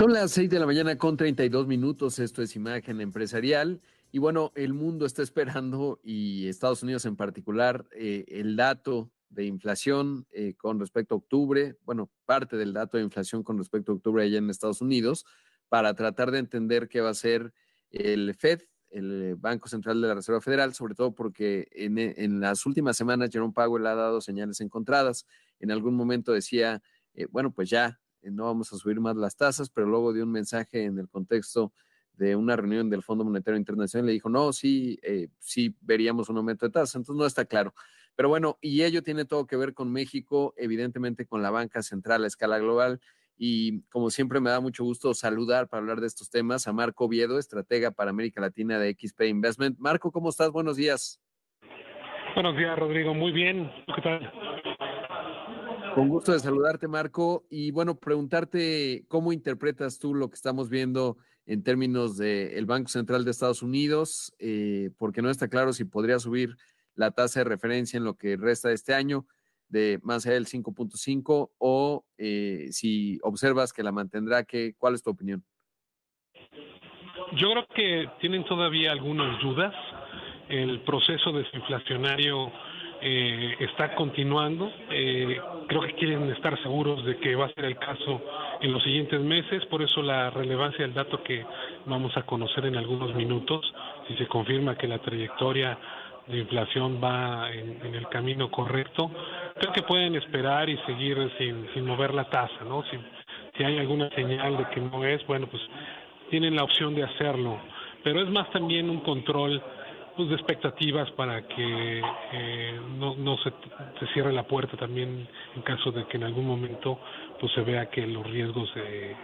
Son 0.00 0.14
las 0.14 0.30
6 0.30 0.48
de 0.48 0.58
la 0.58 0.64
mañana 0.64 0.96
con 0.96 1.18
32 1.18 1.66
minutos. 1.66 2.18
Esto 2.20 2.40
es 2.40 2.56
Imagen 2.56 3.02
Empresarial. 3.02 3.82
Y 4.10 4.18
bueno, 4.18 4.50
el 4.54 4.72
mundo 4.72 5.04
está 5.04 5.20
esperando, 5.22 6.00
y 6.02 6.48
Estados 6.48 6.82
Unidos 6.82 7.04
en 7.04 7.16
particular, 7.16 7.86
eh, 7.92 8.24
el 8.28 8.56
dato 8.56 9.10
de 9.28 9.44
inflación 9.44 10.26
eh, 10.30 10.54
con 10.56 10.80
respecto 10.80 11.14
a 11.14 11.18
octubre, 11.18 11.76
bueno, 11.84 12.10
parte 12.24 12.56
del 12.56 12.72
dato 12.72 12.96
de 12.96 13.02
inflación 13.02 13.42
con 13.42 13.58
respecto 13.58 13.92
a 13.92 13.96
octubre 13.96 14.24
allá 14.24 14.38
en 14.38 14.48
Estados 14.48 14.80
Unidos, 14.80 15.26
para 15.68 15.92
tratar 15.92 16.30
de 16.30 16.38
entender 16.38 16.88
qué 16.88 17.02
va 17.02 17.10
a 17.10 17.14
ser 17.14 17.52
el 17.90 18.34
FED, 18.34 18.62
el 18.88 19.36
Banco 19.36 19.68
Central 19.68 20.00
de 20.00 20.08
la 20.08 20.14
Reserva 20.14 20.40
Federal, 20.40 20.72
sobre 20.72 20.94
todo 20.94 21.14
porque 21.14 21.68
en, 21.72 22.40
las 22.40 22.64
últimas 22.64 22.96
semanas 22.96 23.28
Jerome 23.30 23.52
Powell 23.52 23.86
ha 23.86 23.94
dado 23.96 24.22
señales 24.22 24.62
encontradas. 24.62 25.26
En 25.58 25.70
algún 25.70 25.94
momento 25.94 26.32
decía, 26.32 26.82
eh, 27.12 27.26
bueno, 27.30 27.52
pues 27.52 27.68
ya 27.68 28.00
no 28.22 28.44
vamos 28.44 28.72
a 28.72 28.76
subir 28.76 29.00
más 29.00 29.16
las 29.16 29.36
tasas, 29.36 29.70
pero 29.70 29.86
luego 29.86 30.12
dio 30.12 30.24
un 30.24 30.32
mensaje 30.32 30.84
en 30.84 30.98
el 30.98 31.08
contexto 31.08 31.72
de 32.14 32.36
una 32.36 32.54
reunión 32.54 32.90
del 32.90 33.02
Fondo 33.02 33.24
Monetario 33.24 33.56
Internacional, 33.56 34.06
le 34.06 34.12
dijo, 34.12 34.28
no, 34.28 34.52
sí, 34.52 34.98
eh, 35.02 35.28
sí 35.38 35.74
veríamos 35.80 36.28
un 36.28 36.36
aumento 36.36 36.66
de 36.66 36.72
tasas, 36.72 36.96
entonces 36.96 37.18
no 37.18 37.26
está 37.26 37.46
claro. 37.46 37.74
Pero 38.14 38.28
bueno, 38.28 38.58
y 38.60 38.82
ello 38.82 39.02
tiene 39.02 39.24
todo 39.24 39.46
que 39.46 39.56
ver 39.56 39.72
con 39.72 39.90
México, 39.90 40.52
evidentemente 40.58 41.24
con 41.24 41.42
la 41.42 41.50
banca 41.50 41.82
central 41.82 42.24
a 42.24 42.26
escala 42.26 42.58
global, 42.58 43.00
y 43.38 43.80
como 43.88 44.10
siempre 44.10 44.38
me 44.38 44.50
da 44.50 44.60
mucho 44.60 44.84
gusto 44.84 45.14
saludar 45.14 45.68
para 45.68 45.80
hablar 45.80 46.02
de 46.02 46.06
estos 46.06 46.28
temas 46.28 46.68
a 46.68 46.74
Marco 46.74 47.08
Viedo, 47.08 47.38
estratega 47.38 47.90
para 47.90 48.10
América 48.10 48.42
Latina 48.42 48.78
de 48.78 48.94
XP 48.94 49.22
Investment. 49.22 49.78
Marco, 49.78 50.12
¿cómo 50.12 50.28
estás? 50.28 50.50
Buenos 50.50 50.76
días. 50.76 51.22
Buenos 52.34 52.54
días, 52.54 52.78
Rodrigo. 52.78 53.14
Muy 53.14 53.32
bien. 53.32 53.70
¿Qué 53.96 54.02
tal? 54.02 54.32
Con 55.94 56.08
gusto 56.08 56.32
de 56.32 56.38
saludarte, 56.38 56.88
Marco. 56.88 57.46
Y 57.50 57.70
bueno, 57.70 57.98
preguntarte 57.98 59.04
cómo 59.08 59.32
interpretas 59.32 59.98
tú 59.98 60.14
lo 60.14 60.28
que 60.28 60.36
estamos 60.36 60.70
viendo 60.70 61.16
en 61.46 61.62
términos 61.62 62.16
del 62.16 62.66
Banco 62.66 62.88
Central 62.88 63.24
de 63.24 63.32
Estados 63.32 63.62
Unidos, 63.62 64.34
eh, 64.38 64.90
porque 64.98 65.22
no 65.22 65.30
está 65.30 65.48
claro 65.48 65.72
si 65.72 65.84
podría 65.84 66.18
subir 66.18 66.56
la 66.94 67.10
tasa 67.10 67.40
de 67.40 67.44
referencia 67.44 67.96
en 67.96 68.04
lo 68.04 68.14
que 68.14 68.36
resta 68.36 68.68
de 68.68 68.74
este 68.74 68.94
año 68.94 69.26
de 69.68 70.00
más 70.02 70.26
allá 70.26 70.34
del 70.34 70.46
5.5 70.46 71.50
o 71.58 72.04
eh, 72.18 72.66
si 72.70 73.18
observas 73.22 73.72
que 73.72 73.82
la 73.82 73.92
mantendrá, 73.92 74.44
¿qué, 74.44 74.74
¿cuál 74.76 74.94
es 74.94 75.02
tu 75.02 75.10
opinión? 75.10 75.44
Yo 77.36 77.52
creo 77.52 77.66
que 77.74 78.10
tienen 78.20 78.44
todavía 78.44 78.90
algunas 78.92 79.40
dudas. 79.40 79.74
El 80.48 80.80
proceso 80.82 81.30
desinflacionario 81.32 82.50
eh, 83.02 83.56
está 83.60 83.94
continuando. 83.94 84.70
Eh, 84.90 85.40
creo 85.68 85.82
que 85.82 85.94
quieren 85.94 86.30
estar 86.30 86.60
seguros 86.62 87.04
de 87.04 87.16
que 87.16 87.34
va 87.34 87.46
a 87.46 87.52
ser 87.52 87.64
el 87.64 87.78
caso 87.78 88.20
en 88.60 88.72
los 88.72 88.82
siguientes 88.82 89.20
meses, 89.20 89.64
por 89.66 89.82
eso 89.82 90.02
la 90.02 90.30
relevancia 90.30 90.84
del 90.84 90.94
dato 90.94 91.22
que 91.22 91.44
vamos 91.86 92.16
a 92.16 92.22
conocer 92.22 92.66
en 92.66 92.76
algunos 92.76 93.14
minutos, 93.14 93.72
si 94.06 94.14
se 94.16 94.26
confirma 94.26 94.76
que 94.76 94.86
la 94.86 94.98
trayectoria 94.98 95.78
de 96.26 96.38
inflación 96.38 97.00
va 97.02 97.50
en, 97.52 97.94
el 97.94 98.06
camino 98.08 98.50
correcto, 98.50 99.10
creo 99.58 99.72
que 99.72 99.82
pueden 99.82 100.14
esperar 100.14 100.68
y 100.68 100.76
seguir 100.78 101.16
sin, 101.38 101.68
sin 101.72 101.86
mover 101.86 102.14
la 102.14 102.28
tasa, 102.28 102.64
¿no? 102.68 102.82
Si, 102.84 102.98
si 103.56 103.64
hay 103.64 103.78
alguna 103.78 104.10
señal 104.10 104.56
de 104.58 104.68
que 104.68 104.80
no 104.80 105.04
es, 105.04 105.26
bueno, 105.26 105.46
pues 105.46 105.62
tienen 106.28 106.54
la 106.54 106.64
opción 106.64 106.94
de 106.94 107.02
hacerlo, 107.02 107.58
pero 108.04 108.22
es 108.22 108.28
más 108.30 108.50
también 108.50 108.88
un 108.88 109.00
control 109.00 109.62
pues, 110.16 110.28
de 110.28 110.34
expectativas 110.34 111.10
para 111.12 111.42
que 111.46 112.02
eh, 112.32 112.80
no, 112.98 113.14
no 113.16 113.36
se, 113.38 113.52
se, 113.98 114.06
cierre 114.12 114.32
la 114.32 114.44
puerta 114.44 114.76
también 114.76 115.26
en 115.54 115.62
caso 115.62 115.90
de 115.92 116.06
que 116.06 116.16
en 116.16 116.24
algún 116.24 116.46
momento 116.46 116.98
pues 117.38 117.52
se 117.52 117.62
vea 117.62 117.86
que 117.90 118.06
los 118.06 118.26
riesgos 118.26 118.72
de, 118.74 119.16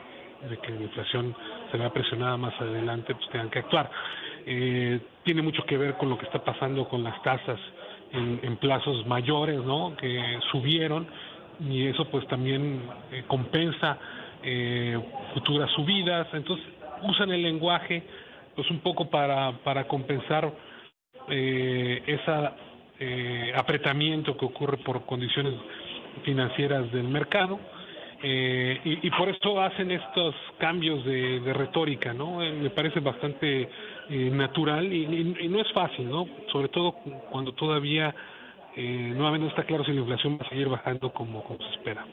que 0.62 0.72
la 0.72 0.82
inflación 0.82 1.34
se 1.70 1.78
vea 1.78 1.92
presionada 1.92 2.36
más 2.36 2.58
adelante 2.60 3.14
pues 3.14 3.28
tengan 3.30 3.50
que 3.50 3.60
actuar. 3.60 3.90
Eh, 4.46 5.00
tiene 5.24 5.42
mucho 5.42 5.64
que 5.64 5.76
ver 5.76 5.94
con 5.94 6.08
lo 6.08 6.18
que 6.18 6.26
está 6.26 6.44
pasando 6.44 6.88
con 6.88 7.02
las 7.02 7.20
tasas 7.22 7.58
en, 8.12 8.40
en 8.42 8.56
plazos 8.56 9.06
mayores, 9.06 9.58
¿no? 9.62 9.96
Que 9.96 10.38
subieron 10.52 11.06
y 11.60 11.86
eso 11.86 12.04
pues 12.06 12.26
también 12.28 12.82
eh, 13.10 13.24
compensa 13.26 13.98
eh, 14.42 14.98
futuras 15.34 15.70
subidas. 15.72 16.28
Entonces 16.32 16.64
usan 17.02 17.30
el 17.32 17.42
lenguaje 17.42 18.02
pues 18.54 18.70
un 18.70 18.80
poco 18.80 19.10
para, 19.10 19.52
para 19.64 19.86
compensar 19.86 20.50
eh, 21.28 22.02
ese 22.06 22.50
eh, 22.98 23.52
apretamiento 23.54 24.36
que 24.36 24.44
ocurre 24.44 24.78
por 24.78 25.04
condiciones 25.06 25.54
financieras 26.24 26.90
del 26.92 27.08
mercado. 27.08 27.58
Eh, 28.22 28.80
y, 28.84 29.06
y, 29.06 29.10
por 29.10 29.28
eso 29.28 29.60
hacen 29.60 29.90
estos 29.90 30.34
cambios 30.58 31.04
de, 31.04 31.52
retórica, 31.52 32.14
¿no? 32.14 32.42
Eh, 32.42 32.50
me 32.50 32.70
parece 32.70 33.00
bastante 33.00 33.68
eh, 34.08 34.30
natural 34.30 34.90
y, 34.90 35.48
no 35.48 35.60
es 35.60 35.70
fácil, 35.72 36.08
¿no? 36.08 36.26
Sobre 36.50 36.68
todo 36.68 36.92
cuando 37.30 37.52
todavía 37.52 38.14
nuevamente 38.76 39.44
no 39.44 39.48
está 39.48 39.64
claro 39.64 39.84
si 39.84 39.92
la 39.92 40.00
inflación 40.00 40.38
va 40.38 40.44
a 40.44 40.48
seguir 40.50 40.68
bajando 40.68 41.10
como, 41.12 41.42
como 41.44 41.58
se 41.60 41.70
espera. 41.76 42.06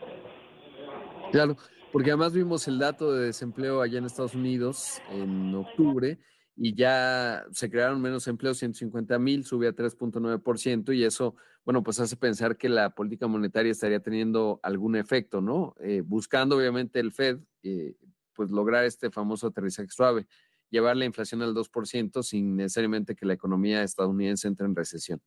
Claro, 1.31 1.55
porque 1.91 2.11
además 2.11 2.33
vimos 2.33 2.67
el 2.69 2.79
dato 2.79 3.11
de 3.11 3.25
desempleo 3.27 3.81
allá 3.81 3.97
en 3.97 4.05
Estados 4.05 4.33
Unidos 4.33 5.01
en 5.09 5.53
octubre 5.55 6.17
y 6.55 6.75
ya 6.75 7.43
se 7.51 7.69
crearon 7.69 8.01
menos 8.01 8.27
empleos, 8.27 8.57
150 8.57 9.17
mil, 9.19 9.43
sube 9.43 9.67
a 9.67 9.73
3.9%, 9.73 10.95
y 10.95 11.03
eso, 11.03 11.35
bueno, 11.65 11.83
pues 11.83 11.99
hace 11.99 12.15
pensar 12.15 12.57
que 12.57 12.69
la 12.69 12.91
política 12.91 13.27
monetaria 13.27 13.71
estaría 13.71 13.99
teniendo 13.99 14.59
algún 14.63 14.95
efecto, 14.95 15.41
¿no? 15.41 15.75
Eh, 15.81 16.01
buscando 16.05 16.57
obviamente 16.57 16.99
el 16.99 17.11
Fed, 17.11 17.39
eh, 17.63 17.95
pues 18.35 18.51
lograr 18.51 18.85
este 18.85 19.09
famoso 19.09 19.47
aterrizaje 19.47 19.89
suave, 19.89 20.27
llevar 20.69 20.97
la 20.97 21.05
inflación 21.05 21.41
al 21.41 21.53
2% 21.53 22.23
sin 22.23 22.55
necesariamente 22.55 23.15
que 23.15 23.25
la 23.25 23.33
economía 23.33 23.83
estadounidense 23.83 24.47
entre 24.47 24.65
en 24.65 24.75
recesión. 24.75 25.19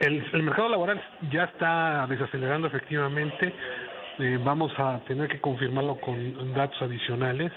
El, 0.00 0.24
el 0.32 0.42
mercado 0.42 0.68
laboral 0.68 1.00
ya 1.32 1.44
está 1.44 2.06
desacelerando 2.08 2.66
efectivamente, 2.68 3.54
eh, 4.18 4.38
vamos 4.44 4.72
a 4.78 5.02
tener 5.06 5.28
que 5.28 5.40
confirmarlo 5.40 6.00
con 6.00 6.54
datos 6.54 6.80
adicionales 6.82 7.52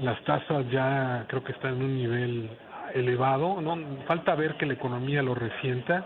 las 0.00 0.20
tasas 0.24 0.68
ya 0.70 1.24
creo 1.28 1.42
que 1.44 1.52
están 1.52 1.74
en 1.74 1.82
un 1.82 1.94
nivel 1.94 2.50
elevado, 2.94 3.60
¿no? 3.60 3.78
Falta 4.06 4.34
ver 4.34 4.54
que 4.54 4.66
la 4.66 4.74
economía 4.74 5.22
lo 5.22 5.34
resienta. 5.34 6.04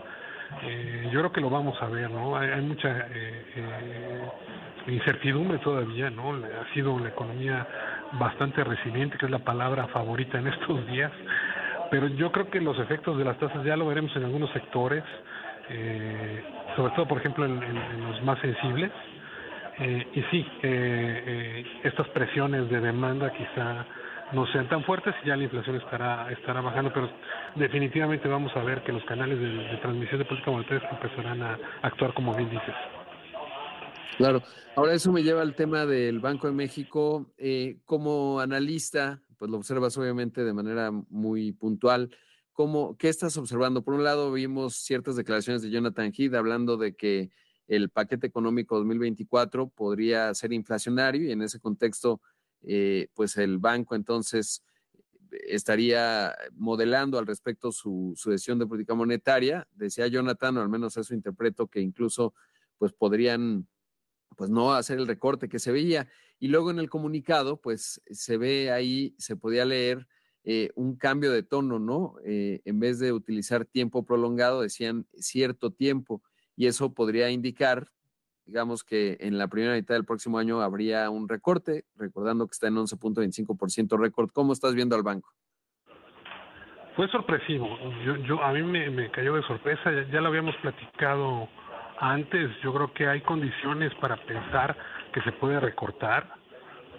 Eh, 0.63 1.09
yo 1.11 1.19
creo 1.19 1.31
que 1.31 1.41
lo 1.41 1.49
vamos 1.49 1.79
a 1.81 1.87
ver, 1.87 2.09
¿no? 2.09 2.37
Hay, 2.37 2.49
hay 2.49 2.61
mucha 2.61 2.89
eh, 3.11 3.45
eh, 3.55 4.29
incertidumbre 4.87 5.59
todavía, 5.59 6.09
¿no? 6.09 6.33
Ha 6.33 6.73
sido 6.73 6.97
la 6.99 7.09
economía 7.09 7.67
bastante 8.13 8.63
resiliente, 8.63 9.17
que 9.17 9.25
es 9.25 9.31
la 9.31 9.39
palabra 9.39 9.87
favorita 9.87 10.39
en 10.39 10.47
estos 10.53 10.85
días, 10.87 11.11
pero 11.91 12.07
yo 12.07 12.31
creo 12.31 12.49
que 12.49 12.61
los 12.61 12.77
efectos 12.79 13.17
de 13.17 13.25
las 13.25 13.37
tasas 13.37 13.63
ya 13.63 13.75
lo 13.75 13.87
veremos 13.87 14.15
en 14.15 14.23
algunos 14.23 14.51
sectores, 14.51 15.03
eh, 15.69 16.43
sobre 16.75 16.93
todo, 16.93 17.07
por 17.07 17.19
ejemplo, 17.19 17.45
en, 17.45 17.59
los 18.07 18.21
más 18.23 18.39
sensibles, 18.39 18.91
eh, 19.79 20.07
y 20.13 20.21
sí, 20.31 20.45
eh, 20.63 21.65
estas 21.83 22.07
presiones 22.09 22.69
de 22.69 22.79
demanda 22.79 23.31
quizá 23.33 23.85
no 24.33 24.45
sean 24.47 24.69
tan 24.69 24.83
fuertes 24.83 25.15
y 25.23 25.27
ya 25.27 25.35
la 25.35 25.43
inflación 25.43 25.77
estará 25.77 26.31
estará 26.31 26.61
bajando, 26.61 26.93
pero 26.93 27.09
definitivamente 27.55 28.27
vamos 28.27 28.55
a 28.55 28.63
ver 28.63 28.83
que 28.83 28.91
los 28.91 29.03
canales 29.05 29.39
de, 29.39 29.47
de 29.47 29.77
transmisión 29.77 30.19
de 30.19 30.25
política 30.25 30.51
monetaria 30.51 30.89
empezarán 30.89 31.41
a 31.41 31.59
actuar 31.81 32.13
como 32.13 32.35
bien 32.35 32.49
dices. 32.49 32.75
Claro, 34.19 34.43
ahora 34.75 34.95
eso 34.95 35.13
me 35.13 35.23
lleva 35.23 35.41
al 35.41 35.55
tema 35.55 35.85
del 35.85 36.19
Banco 36.19 36.47
de 36.47 36.53
México. 36.53 37.31
Eh, 37.37 37.77
como 37.85 38.41
analista, 38.41 39.21
pues 39.37 39.49
lo 39.49 39.55
observas 39.55 39.97
obviamente 39.97 40.43
de 40.43 40.51
manera 40.51 40.91
muy 40.91 41.53
puntual. 41.53 42.13
¿Cómo, 42.51 42.97
¿Qué 42.97 43.07
estás 43.07 43.37
observando? 43.37 43.81
Por 43.81 43.93
un 43.93 44.03
lado, 44.03 44.33
vimos 44.33 44.75
ciertas 44.75 45.15
declaraciones 45.15 45.61
de 45.61 45.69
Jonathan 45.69 46.11
Heath 46.13 46.33
hablando 46.33 46.75
de 46.75 46.97
que 46.97 47.29
el 47.69 47.89
paquete 47.89 48.27
económico 48.27 48.77
2024 48.77 49.69
podría 49.69 50.33
ser 50.33 50.51
inflacionario 50.53 51.29
y 51.29 51.31
en 51.31 51.43
ese 51.43 51.59
contexto, 51.59 52.19
eh, 52.63 53.07
pues 53.13 53.37
el 53.37 53.59
banco 53.59 53.95
entonces 53.95 54.63
estaría 55.47 56.35
modelando 56.53 57.19
al 57.19 57.27
respecto 57.27 57.71
su, 57.71 58.13
su, 58.17 58.31
decisión 58.31 58.57
de 58.57 58.65
política 58.65 58.95
monetaria. 58.95 59.67
Decía 59.71 60.07
Jonathan, 60.07 60.57
o 60.57 60.61
al 60.61 60.69
menos 60.69 60.97
eso 60.97 61.13
interpreto, 61.13 61.67
que 61.67 61.79
incluso 61.79 62.33
pues 62.79 62.91
podrían 62.91 63.67
pues 64.35 64.49
no 64.49 64.73
hacer 64.73 64.97
el 64.97 65.07
recorte 65.07 65.47
que 65.47 65.59
se 65.59 65.71
veía. 65.71 66.07
Y 66.39 66.47
luego 66.47 66.71
en 66.71 66.79
el 66.79 66.89
comunicado, 66.89 67.61
pues 67.61 68.01
se 68.09 68.37
ve 68.37 68.71
ahí, 68.71 69.13
se 69.19 69.35
podía 69.35 69.65
leer 69.65 70.07
eh, 70.43 70.71
un 70.73 70.95
cambio 70.95 71.31
de 71.31 71.43
tono, 71.43 71.77
¿no? 71.77 72.15
Eh, 72.25 72.61
en 72.65 72.79
vez 72.79 72.97
de 72.97 73.13
utilizar 73.13 73.65
tiempo 73.65 74.05
prolongado, 74.05 74.61
decían 74.61 75.05
cierto 75.13 75.71
tiempo 75.71 76.23
y 76.59 76.67
eso 76.67 76.93
podría 76.93 77.29
indicar, 77.29 77.87
digamos, 78.45 78.83
que 78.83 79.15
en 79.21 79.37
la 79.37 79.47
primera 79.47 79.75
mitad 79.75 79.95
del 79.95 80.03
próximo 80.03 80.39
año 80.39 80.59
habría 80.59 81.09
un 81.09 81.29
recorte, 81.29 81.85
recordando 81.95 82.45
que 82.47 82.51
está 82.51 82.67
en 82.67 82.75
11.25% 82.75 83.97
récord. 83.97 84.29
¿Cómo 84.33 84.51
estás 84.51 84.75
viendo 84.75 84.97
al 84.97 85.03
banco? 85.03 85.29
Fue 86.97 87.07
sorpresivo. 87.07 87.65
Yo, 88.03 88.17
yo 88.17 88.43
a 88.43 88.51
mí 88.51 88.61
me, 88.61 89.09
cayó 89.09 89.35
de 89.35 89.43
sorpresa. 89.43 89.89
Ya, 90.11 90.19
lo 90.19 90.27
habíamos 90.27 90.53
platicado 90.57 91.47
antes. 92.01 92.51
Yo 92.61 92.73
creo 92.73 92.93
que 92.93 93.07
hay 93.07 93.21
condiciones 93.21 93.95
para 94.01 94.17
pensar 94.25 94.75
que 95.13 95.21
se 95.21 95.31
puede 95.31 95.61
recortar. 95.61 96.27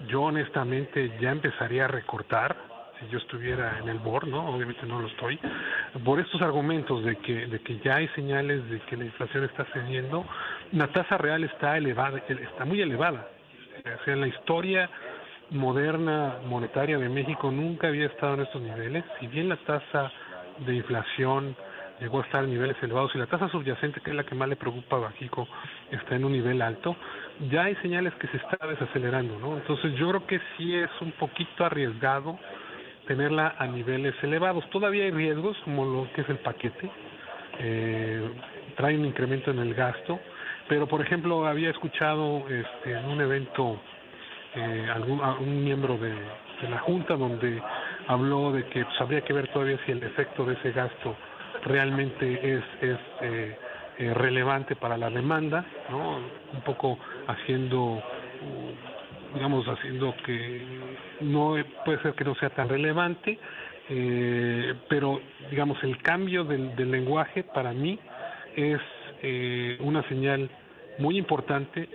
Yo 0.08 0.22
honestamente 0.22 1.18
ya 1.20 1.32
empezaría 1.32 1.84
a 1.84 1.88
recortar 1.88 2.56
si 3.00 3.08
yo 3.08 3.18
estuviera 3.18 3.78
en 3.78 3.88
el 3.88 3.98
board, 3.98 4.28
¿no? 4.28 4.54
Obviamente 4.54 4.86
no 4.86 5.00
lo 5.00 5.08
estoy, 5.08 5.38
por 6.04 6.20
estos 6.20 6.40
argumentos 6.42 7.04
de 7.04 7.16
que, 7.16 7.46
de 7.46 7.60
que 7.60 7.78
ya 7.78 7.96
hay 7.96 8.08
señales 8.08 8.68
de 8.70 8.80
que 8.80 8.96
la 8.96 9.04
inflación 9.04 9.44
está 9.44 9.64
cediendo, 9.72 10.24
la 10.72 10.88
tasa 10.88 11.18
real 11.18 11.44
está 11.44 11.76
elevada, 11.76 12.18
está 12.28 12.64
muy 12.64 12.80
elevada. 12.80 13.28
O 14.00 14.04
sea, 14.04 14.16
la 14.16 14.28
historia 14.28 14.90
moderna 15.50 16.36
monetaria 16.46 16.98
de 16.98 17.08
México 17.08 17.50
nunca 17.50 17.88
había 17.88 18.06
estado 18.06 18.34
en 18.34 18.40
estos 18.40 18.62
niveles, 18.62 19.04
si 19.18 19.26
bien 19.26 19.48
la 19.48 19.56
tasa 19.56 20.12
de 20.58 20.74
inflación 20.74 21.56
llegó 22.00 22.20
a 22.20 22.24
estar 22.24 22.44
en 22.44 22.50
niveles 22.50 22.76
elevados 22.82 23.14
y 23.14 23.18
la 23.18 23.26
tasa 23.26 23.48
subyacente, 23.48 24.00
que 24.00 24.10
es 24.10 24.16
la 24.16 24.24
que 24.24 24.34
más 24.34 24.48
le 24.48 24.56
preocupa 24.56 24.96
a 24.96 25.00
Bajico, 25.00 25.46
está 25.90 26.16
en 26.16 26.24
un 26.24 26.32
nivel 26.32 26.62
alto, 26.62 26.96
ya 27.50 27.64
hay 27.64 27.76
señales 27.76 28.14
que 28.14 28.26
se 28.28 28.38
está 28.38 28.66
desacelerando, 28.66 29.38
¿no? 29.38 29.56
Entonces 29.56 29.94
yo 29.96 30.08
creo 30.08 30.26
que 30.26 30.40
sí 30.56 30.74
es 30.74 30.90
un 31.00 31.12
poquito 31.12 31.64
arriesgado 31.64 32.38
tenerla 33.10 33.56
a 33.58 33.66
niveles 33.66 34.14
elevados. 34.22 34.70
Todavía 34.70 35.02
hay 35.02 35.10
riesgos, 35.10 35.56
como 35.64 35.84
lo 35.84 36.12
que 36.12 36.20
es 36.20 36.28
el 36.28 36.38
paquete, 36.38 36.88
eh, 37.58 38.22
trae 38.76 38.96
un 38.96 39.04
incremento 39.04 39.50
en 39.50 39.58
el 39.58 39.74
gasto, 39.74 40.20
pero 40.68 40.86
por 40.86 41.00
ejemplo 41.00 41.44
había 41.44 41.70
escuchado 41.70 42.44
este, 42.48 42.92
en 42.92 43.04
un 43.06 43.20
evento 43.20 43.80
eh, 44.54 44.86
algún, 44.94 45.20
a 45.22 45.32
un 45.32 45.64
miembro 45.64 45.98
de, 45.98 46.10
de, 46.12 46.68
la 46.70 46.78
Junta 46.78 47.16
donde 47.16 47.60
habló 48.06 48.52
de 48.52 48.64
que 48.66 48.84
pues, 48.84 49.00
habría 49.00 49.22
que 49.22 49.32
ver 49.32 49.48
todavía 49.48 49.76
si 49.84 49.90
el 49.90 50.04
efecto 50.04 50.44
de 50.44 50.54
ese 50.54 50.70
gasto 50.70 51.16
realmente 51.64 52.58
es, 52.58 52.64
es 52.80 52.98
eh, 53.22 53.58
eh 53.98 54.14
relevante 54.14 54.76
para 54.76 54.96
la 54.96 55.10
demanda, 55.10 55.64
¿no? 55.90 56.18
un 56.52 56.60
poco 56.64 56.96
haciendo 57.26 58.00
digamos, 59.34 59.66
haciendo 59.66 60.14
que 60.24 60.62
no 61.20 61.56
puede 61.84 62.02
ser 62.02 62.14
que 62.14 62.24
no 62.24 62.34
sea 62.36 62.50
tan 62.50 62.68
relevante, 62.68 63.38
eh, 63.88 64.74
pero 64.88 65.20
digamos, 65.50 65.82
el 65.82 65.98
cambio 66.02 66.44
del, 66.44 66.76
del, 66.76 66.90
lenguaje 66.90 67.42
para 67.42 67.72
mí 67.72 67.98
es 68.56 68.80
eh, 69.22 69.76
una 69.80 70.06
señal 70.08 70.50
muy 70.98 71.18
importante 71.18 71.88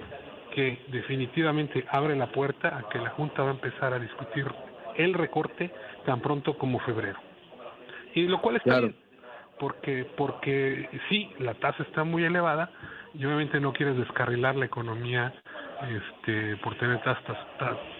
que 0.53 0.79
definitivamente 0.87 1.85
abre 1.89 2.15
la 2.15 2.27
puerta 2.27 2.77
a 2.77 2.89
que 2.89 2.99
la 2.99 3.09
Junta 3.11 3.43
va 3.43 3.49
a 3.49 3.53
empezar 3.53 3.93
a 3.93 3.99
discutir 3.99 4.45
el 4.95 5.13
recorte 5.13 5.71
tan 6.05 6.21
pronto 6.21 6.57
como 6.57 6.79
febrero. 6.79 7.19
Y 8.13 8.27
lo 8.27 8.41
cual 8.41 8.57
está 8.57 8.71
claro. 8.71 8.87
bien, 8.87 8.95
porque, 9.59 10.07
porque 10.15 10.89
sí, 11.09 11.29
la 11.39 11.53
tasa 11.55 11.83
está 11.83 12.03
muy 12.03 12.23
elevada 12.23 12.71
y 13.13 13.25
obviamente 13.25 13.59
no 13.59 13.73
quieres 13.73 13.97
descarrilar 13.97 14.55
la 14.55 14.65
economía 14.65 15.33
este, 15.89 16.57
por 16.57 16.77
tener 16.77 17.01
tasas, 17.03 17.37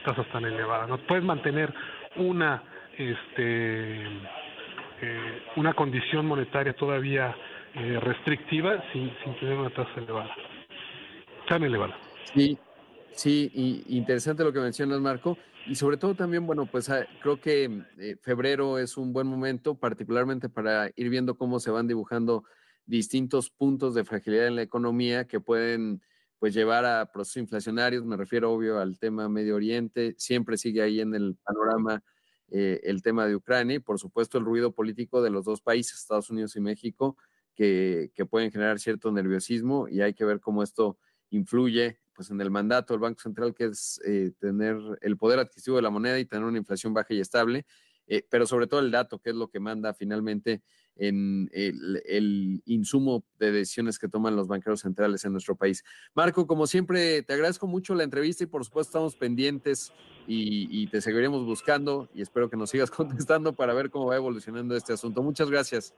tasas 0.04 0.28
tan 0.32 0.45
elevadas. 0.45 0.89
No 0.89 0.98
puedes 1.06 1.24
mantener 1.24 1.74
una 2.15 2.63
este, 2.98 4.06
eh, 5.02 5.41
una 5.58 5.74
condición 5.74 6.26
monetaria 6.26 6.74
todavía 6.74 7.36
eh, 7.74 8.00
restrictiva 8.00 8.84
sin, 8.93 9.12
tener 9.39 9.58
una 9.58 9.69
tasa 9.69 9.91
elevada, 9.98 10.32
tan 11.48 11.63
elevada. 11.63 11.98
Sí, 12.34 12.58
sí, 13.12 13.52
y 13.54 13.98
interesante 13.98 14.43
lo 14.43 14.54
que 14.54 14.60
mencionas, 14.60 15.00
Marco. 15.00 15.38
y 15.67 15.76
sobre 15.76 15.98
todo 15.98 16.15
también, 16.15 16.45
bueno, 16.48 16.65
pues 16.65 16.89
ah, 16.89 17.06
creo 17.21 17.39
que 17.39 17.84
eh, 18.00 18.15
febrero 18.21 18.78
es 18.80 18.98
un 18.98 19.12
buen 19.12 19.28
momento, 19.28 19.76
particularmente 19.76 20.48
para 20.48 20.89
ir 20.95 21.10
viendo 21.10 21.36
cómo 21.36 21.60
se 21.60 21.71
van 21.71 21.88
dibujando 21.88 22.45
distintos 22.86 23.50
puntos 23.50 23.95
de 23.95 24.06
fragilidad 24.06 24.48
en 24.48 24.56
la 24.56 24.62
economía 24.62 25.26
que 25.26 25.39
pueden 25.39 26.02
pues 26.45 26.53
llevar 26.53 26.86
a 26.86 27.12
procesos 27.12 27.38
inflacionarios, 27.38 28.05
me 28.05 28.15
refiero 28.15 28.53
obvio 28.53 28.77
al 28.77 28.99
tema 28.99 29.27
Medio 29.27 29.55
Oriente, 29.55 30.13
siempre 30.19 30.58
sigue 30.58 30.84
ahí 30.84 31.01
en 31.01 31.15
el 31.15 31.36
panorama 31.43 32.03
eh, 32.51 32.81
el 32.84 33.01
tema 33.01 33.25
de 33.25 33.36
Ucrania 33.36 33.77
y 33.77 33.79
por 33.79 33.97
supuesto 33.97 34.38
el 34.38 34.45
ruido 34.45 34.71
político 34.71 35.23
de 35.23 35.31
los 35.31 35.43
dos 35.43 35.62
países, 35.62 35.97
Estados 35.97 36.29
Unidos 36.29 36.55
y 36.55 36.60
México, 36.60 37.17
que, 37.55 38.12
que 38.13 38.27
pueden 38.27 38.51
generar 38.51 38.77
cierto 38.77 39.12
nerviosismo 39.12 39.88
y 39.88 40.01
hay 40.01 40.13
que 40.13 40.23
ver 40.23 40.39
cómo 40.39 40.62
esto 40.62 40.99
influye 41.31 41.99
pues 42.13 42.29
en 42.29 42.39
el 42.39 42.51
mandato 42.51 42.93
del 42.93 43.01
Banco 43.01 43.21
Central, 43.21 43.55
que 43.55 43.65
es 43.65 43.99
eh, 44.05 44.31
tener 44.38 44.77
el 45.01 45.17
poder 45.17 45.39
adquisitivo 45.39 45.77
de 45.77 45.81
la 45.81 45.89
moneda 45.89 46.19
y 46.19 46.25
tener 46.25 46.45
una 46.45 46.60
inflación 46.60 46.93
baja 46.93 47.12
y 47.15 47.21
estable, 47.21 47.65
eh, 48.08 48.26
pero 48.30 48.46
sobre 48.46 48.68
todo 48.68 48.80
el 48.80 48.91
dato, 48.91 49.20
que 49.20 49.32
es 49.32 49.36
lo 49.36 49.48
que 49.48 49.60
manda 49.60 49.94
finalmente 49.94 50.62
en 50.98 51.50
el, 51.54 52.62
insumo 52.65 53.24
de 53.38 53.52
decisiones 53.52 54.00
que 54.00 54.08
toman 54.08 54.36
los 54.36 54.48
banqueros 54.48 54.82
centrales 54.82 55.26
en 55.26 55.34
nuestro 55.34 55.56
país. 55.56 55.84
Marco, 56.13 56.48
como 56.48 56.68
siempre, 56.68 57.22
te 57.24 57.34
agradezco 57.34 57.68
mucho 57.68 57.96
la 57.96 58.04
entrevista 58.04 58.44
y 58.44 58.48
por 58.48 58.63
supuesto 58.63 58.91
estamos 58.91 59.15
pendientes 59.15 59.94
y, 60.28 60.88
te 60.88 61.02
seguiremos 61.02 61.46
buscando 61.46 62.10
y 62.13 62.22
espero 62.22 62.50
que 62.50 62.58
nos 62.58 62.70
sigas 62.70 62.91
contestando 62.91 63.54
para 63.54 63.74
ver 63.74 63.89
cómo 63.89 64.08
va 64.08 64.15
evolucionando 64.15 64.76
este 64.76 64.94
asunto. 64.94 65.22
Muchas 65.22 65.50
gracias. 65.50 65.94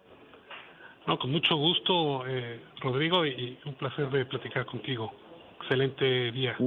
No, 1.06 1.17
con 1.17 1.32
mucho 1.32 1.56
gusto, 1.56 2.28
eh, 2.28 2.62
Rodrigo, 2.82 3.26
y 3.26 3.58
un 3.65 3.76
placer 3.76 4.10
de 4.10 4.26
platicar 4.26 4.65
contigo. 4.65 5.13
Excelente 5.62 6.32
día. 6.32 6.58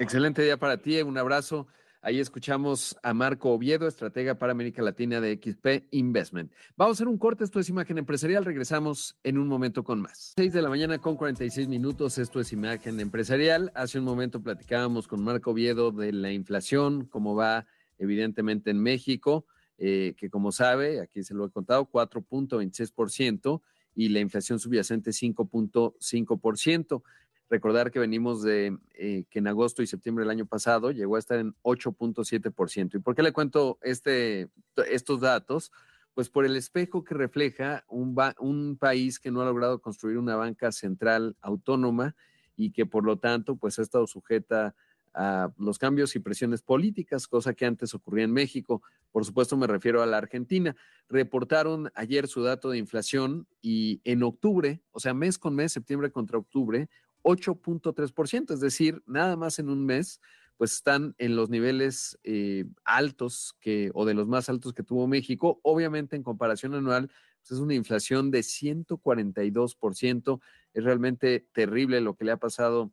Excelente 0.00 0.42
día 0.42 0.56
para 0.56 0.78
ti, 0.78 1.00
un 1.02 1.16
abrazo. 1.16 1.68
Ahí 2.02 2.18
escuchamos 2.18 2.96
a 3.02 3.12
Marco 3.12 3.50
Oviedo, 3.50 3.86
estratega 3.86 4.38
para 4.38 4.52
América 4.52 4.80
Latina 4.80 5.20
de 5.20 5.34
XP 5.34 5.86
Investment. 5.90 6.50
Vamos 6.74 6.94
a 6.94 6.96
hacer 6.96 7.08
un 7.08 7.18
corte, 7.18 7.44
esto 7.44 7.60
es 7.60 7.68
Imagen 7.68 7.98
Empresarial, 7.98 8.46
regresamos 8.46 9.18
en 9.22 9.36
un 9.36 9.46
momento 9.48 9.84
con 9.84 10.00
más. 10.00 10.32
6 10.36 10.54
de 10.54 10.62
la 10.62 10.70
mañana 10.70 10.96
con 10.98 11.16
46 11.16 11.68
minutos, 11.68 12.16
esto 12.16 12.40
es 12.40 12.54
Imagen 12.54 13.00
Empresarial. 13.00 13.70
Hace 13.74 13.98
un 13.98 14.06
momento 14.06 14.42
platicábamos 14.42 15.08
con 15.08 15.22
Marco 15.22 15.50
Oviedo 15.50 15.92
de 15.92 16.14
la 16.14 16.32
inflación, 16.32 17.04
cómo 17.04 17.34
va 17.34 17.66
evidentemente 17.98 18.70
en 18.70 18.82
México, 18.82 19.44
eh, 19.76 20.14
que 20.16 20.30
como 20.30 20.52
sabe, 20.52 21.02
aquí 21.02 21.22
se 21.22 21.34
lo 21.34 21.44
he 21.44 21.50
contado, 21.50 21.86
4.26% 21.90 23.60
y 23.94 24.08
la 24.08 24.20
inflación 24.20 24.58
subyacente 24.58 25.10
5.5%. 25.10 27.02
Recordar 27.50 27.90
que 27.90 27.98
venimos 27.98 28.42
de 28.42 28.78
eh, 28.94 29.24
que 29.28 29.40
en 29.40 29.48
agosto 29.48 29.82
y 29.82 29.88
septiembre 29.88 30.22
del 30.22 30.30
año 30.30 30.46
pasado 30.46 30.92
llegó 30.92 31.16
a 31.16 31.18
estar 31.18 31.40
en 31.40 31.52
8.7%. 31.62 32.94
¿Y 32.94 32.98
por 33.00 33.16
qué 33.16 33.24
le 33.24 33.32
cuento 33.32 33.78
este, 33.82 34.48
estos 34.88 35.20
datos? 35.20 35.72
Pues 36.14 36.30
por 36.30 36.44
el 36.44 36.54
espejo 36.56 37.02
que 37.02 37.14
refleja 37.14 37.84
un, 37.88 38.16
un 38.38 38.76
país 38.76 39.18
que 39.18 39.32
no 39.32 39.42
ha 39.42 39.46
logrado 39.46 39.80
construir 39.80 40.16
una 40.16 40.36
banca 40.36 40.70
central 40.70 41.36
autónoma 41.40 42.14
y 42.56 42.70
que 42.70 42.86
por 42.86 43.04
lo 43.04 43.18
tanto 43.18 43.56
pues 43.56 43.80
ha 43.80 43.82
estado 43.82 44.06
sujeta 44.06 44.76
a 45.12 45.52
los 45.58 45.78
cambios 45.78 46.14
y 46.14 46.20
presiones 46.20 46.62
políticas, 46.62 47.26
cosa 47.26 47.52
que 47.52 47.66
antes 47.66 47.94
ocurría 47.94 48.24
en 48.24 48.32
México. 48.32 48.80
Por 49.10 49.24
supuesto, 49.24 49.56
me 49.56 49.66
refiero 49.66 50.02
a 50.02 50.06
la 50.06 50.18
Argentina. 50.18 50.76
Reportaron 51.08 51.90
ayer 51.96 52.28
su 52.28 52.44
dato 52.44 52.70
de 52.70 52.78
inflación 52.78 53.48
y 53.60 54.00
en 54.04 54.22
octubre, 54.22 54.82
o 54.92 55.00
sea, 55.00 55.14
mes 55.14 55.36
con 55.36 55.56
mes, 55.56 55.72
septiembre 55.72 56.12
contra 56.12 56.38
octubre, 56.38 56.88
8.3%, 57.22 58.54
es 58.54 58.60
decir, 58.60 59.02
nada 59.06 59.36
más 59.36 59.58
en 59.58 59.68
un 59.68 59.84
mes, 59.84 60.20
pues 60.56 60.74
están 60.74 61.14
en 61.18 61.36
los 61.36 61.48
niveles 61.48 62.18
eh, 62.22 62.66
altos 62.84 63.56
que, 63.60 63.90
o 63.94 64.04
de 64.04 64.14
los 64.14 64.28
más 64.28 64.48
altos 64.48 64.74
que 64.74 64.82
tuvo 64.82 65.06
México. 65.06 65.58
Obviamente, 65.62 66.16
en 66.16 66.22
comparación 66.22 66.74
anual, 66.74 67.10
pues 67.40 67.52
es 67.52 67.58
una 67.58 67.74
inflación 67.74 68.30
de 68.30 68.40
142%. 68.40 70.40
Es 70.74 70.84
realmente 70.84 71.48
terrible 71.52 72.00
lo 72.00 72.14
que 72.14 72.26
le 72.26 72.32
ha 72.32 72.36
pasado 72.36 72.92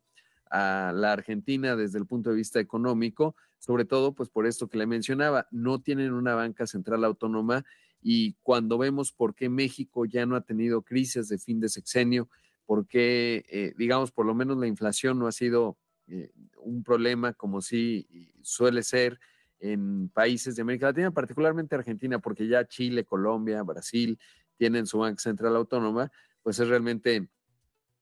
a 0.50 0.92
la 0.94 1.12
Argentina 1.12 1.76
desde 1.76 1.98
el 1.98 2.06
punto 2.06 2.30
de 2.30 2.36
vista 2.36 2.58
económico, 2.58 3.36
sobre 3.58 3.84
todo 3.84 4.14
pues 4.14 4.30
por 4.30 4.46
esto 4.46 4.68
que 4.68 4.78
le 4.78 4.86
mencionaba, 4.86 5.46
no 5.50 5.80
tienen 5.80 6.12
una 6.12 6.34
banca 6.34 6.66
central 6.66 7.04
autónoma 7.04 7.64
y 8.00 8.34
cuando 8.42 8.78
vemos 8.78 9.12
por 9.12 9.34
qué 9.34 9.48
México 9.48 10.06
ya 10.06 10.24
no 10.26 10.36
ha 10.36 10.42
tenido 10.42 10.82
crisis 10.82 11.28
de 11.28 11.38
fin 11.38 11.60
de 11.60 11.68
sexenio, 11.68 12.28
porque, 12.68 13.46
eh, 13.48 13.72
digamos, 13.78 14.12
por 14.12 14.26
lo 14.26 14.34
menos 14.34 14.58
la 14.58 14.66
inflación 14.66 15.18
no 15.18 15.26
ha 15.26 15.32
sido 15.32 15.78
eh, 16.06 16.32
un 16.58 16.82
problema 16.82 17.32
como 17.32 17.62
sí 17.62 18.30
suele 18.42 18.82
ser 18.82 19.18
en 19.58 20.10
países 20.10 20.54
de 20.54 20.60
América 20.60 20.88
Latina, 20.88 21.10
particularmente 21.10 21.74
Argentina, 21.74 22.18
porque 22.18 22.46
ya 22.46 22.68
Chile, 22.68 23.06
Colombia, 23.06 23.62
Brasil 23.62 24.18
tienen 24.58 24.86
su 24.86 24.98
Banca 24.98 25.18
Central 25.18 25.56
Autónoma, 25.56 26.12
pues 26.42 26.58
es 26.58 26.68
realmente 26.68 27.30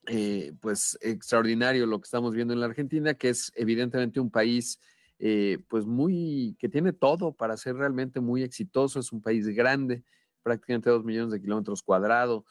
eh, 0.08 0.52
pues 0.60 0.98
extraordinario 1.00 1.86
lo 1.86 2.00
que 2.00 2.06
estamos 2.06 2.34
viendo 2.34 2.52
en 2.52 2.58
la 2.58 2.66
Argentina, 2.66 3.14
que 3.14 3.28
es 3.28 3.52
evidentemente 3.54 4.18
un 4.18 4.32
país 4.32 4.80
pues 5.68 5.86
muy, 5.86 6.56
que 6.58 6.68
tiene 6.68 6.92
todo 6.92 7.32
para 7.32 7.56
ser 7.56 7.76
realmente 7.76 8.18
muy 8.18 8.42
exitoso, 8.42 8.98
es 8.98 9.12
un 9.12 9.22
país 9.22 9.46
grande, 9.46 10.02
prácticamente 10.42 10.90
dos 10.90 11.04
millones 11.04 11.30
de 11.30 11.40
kilómetros 11.40 11.84
cuadrados, 11.84 12.42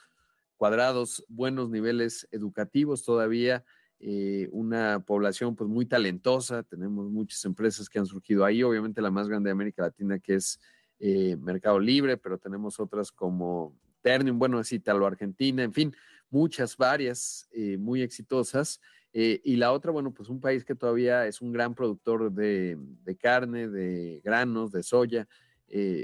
cuadrados, 0.56 1.24
buenos 1.28 1.70
niveles 1.70 2.28
educativos 2.32 3.04
todavía, 3.04 3.63
eh, 4.00 4.50
una 4.52 5.00
población 5.00 5.56
pues 5.56 5.70
muy 5.70 5.86
talentosa, 5.86 6.63
tenemos 6.63 7.10
muchas 7.10 7.44
empresas 7.46 7.89
que 7.89 8.00
han 8.00 8.06
surgido 8.06 8.44
ahí, 8.44 8.62
obviamente 8.62 9.02
la 9.02 9.12
más 9.12 9.28
grande 9.28 9.48
de 9.48 9.54
América 9.54 9.84
Latina 9.84 10.20
que 10.20 10.36
es 10.36 10.60
eh, 11.00 11.36
Mercado 11.38 11.80
Libre, 11.80 12.18
pero 12.18 12.38
tenemos 12.38 12.80
otras 12.80 13.12
como 13.12 13.74
Ternium, 14.02 14.38
bueno, 14.38 14.60
es 14.60 14.72
Italo 14.72 15.06
Argentina, 15.06 15.63
en 15.63 15.74
fin, 15.74 15.96
muchas, 16.30 16.78
varias 16.78 17.48
eh, 17.52 17.78
muy 17.78 18.02
exitosas. 18.02 18.82
y 19.13 19.56
la 19.56 19.72
otra, 19.72 19.91
bueno, 19.91 20.12
pues 20.13 20.28
un 20.28 20.41
país 20.41 20.65
que 20.65 20.76
todavía 20.76 21.26
es 21.26 21.39
un 21.41 21.54
gran 21.54 21.74
productor 21.74 22.34
de, 22.34 22.78
de 23.06 23.15
carne, 23.15 23.70
de 23.70 24.22
granos, 24.26 24.74
de 24.74 24.84
soya. 24.84 25.26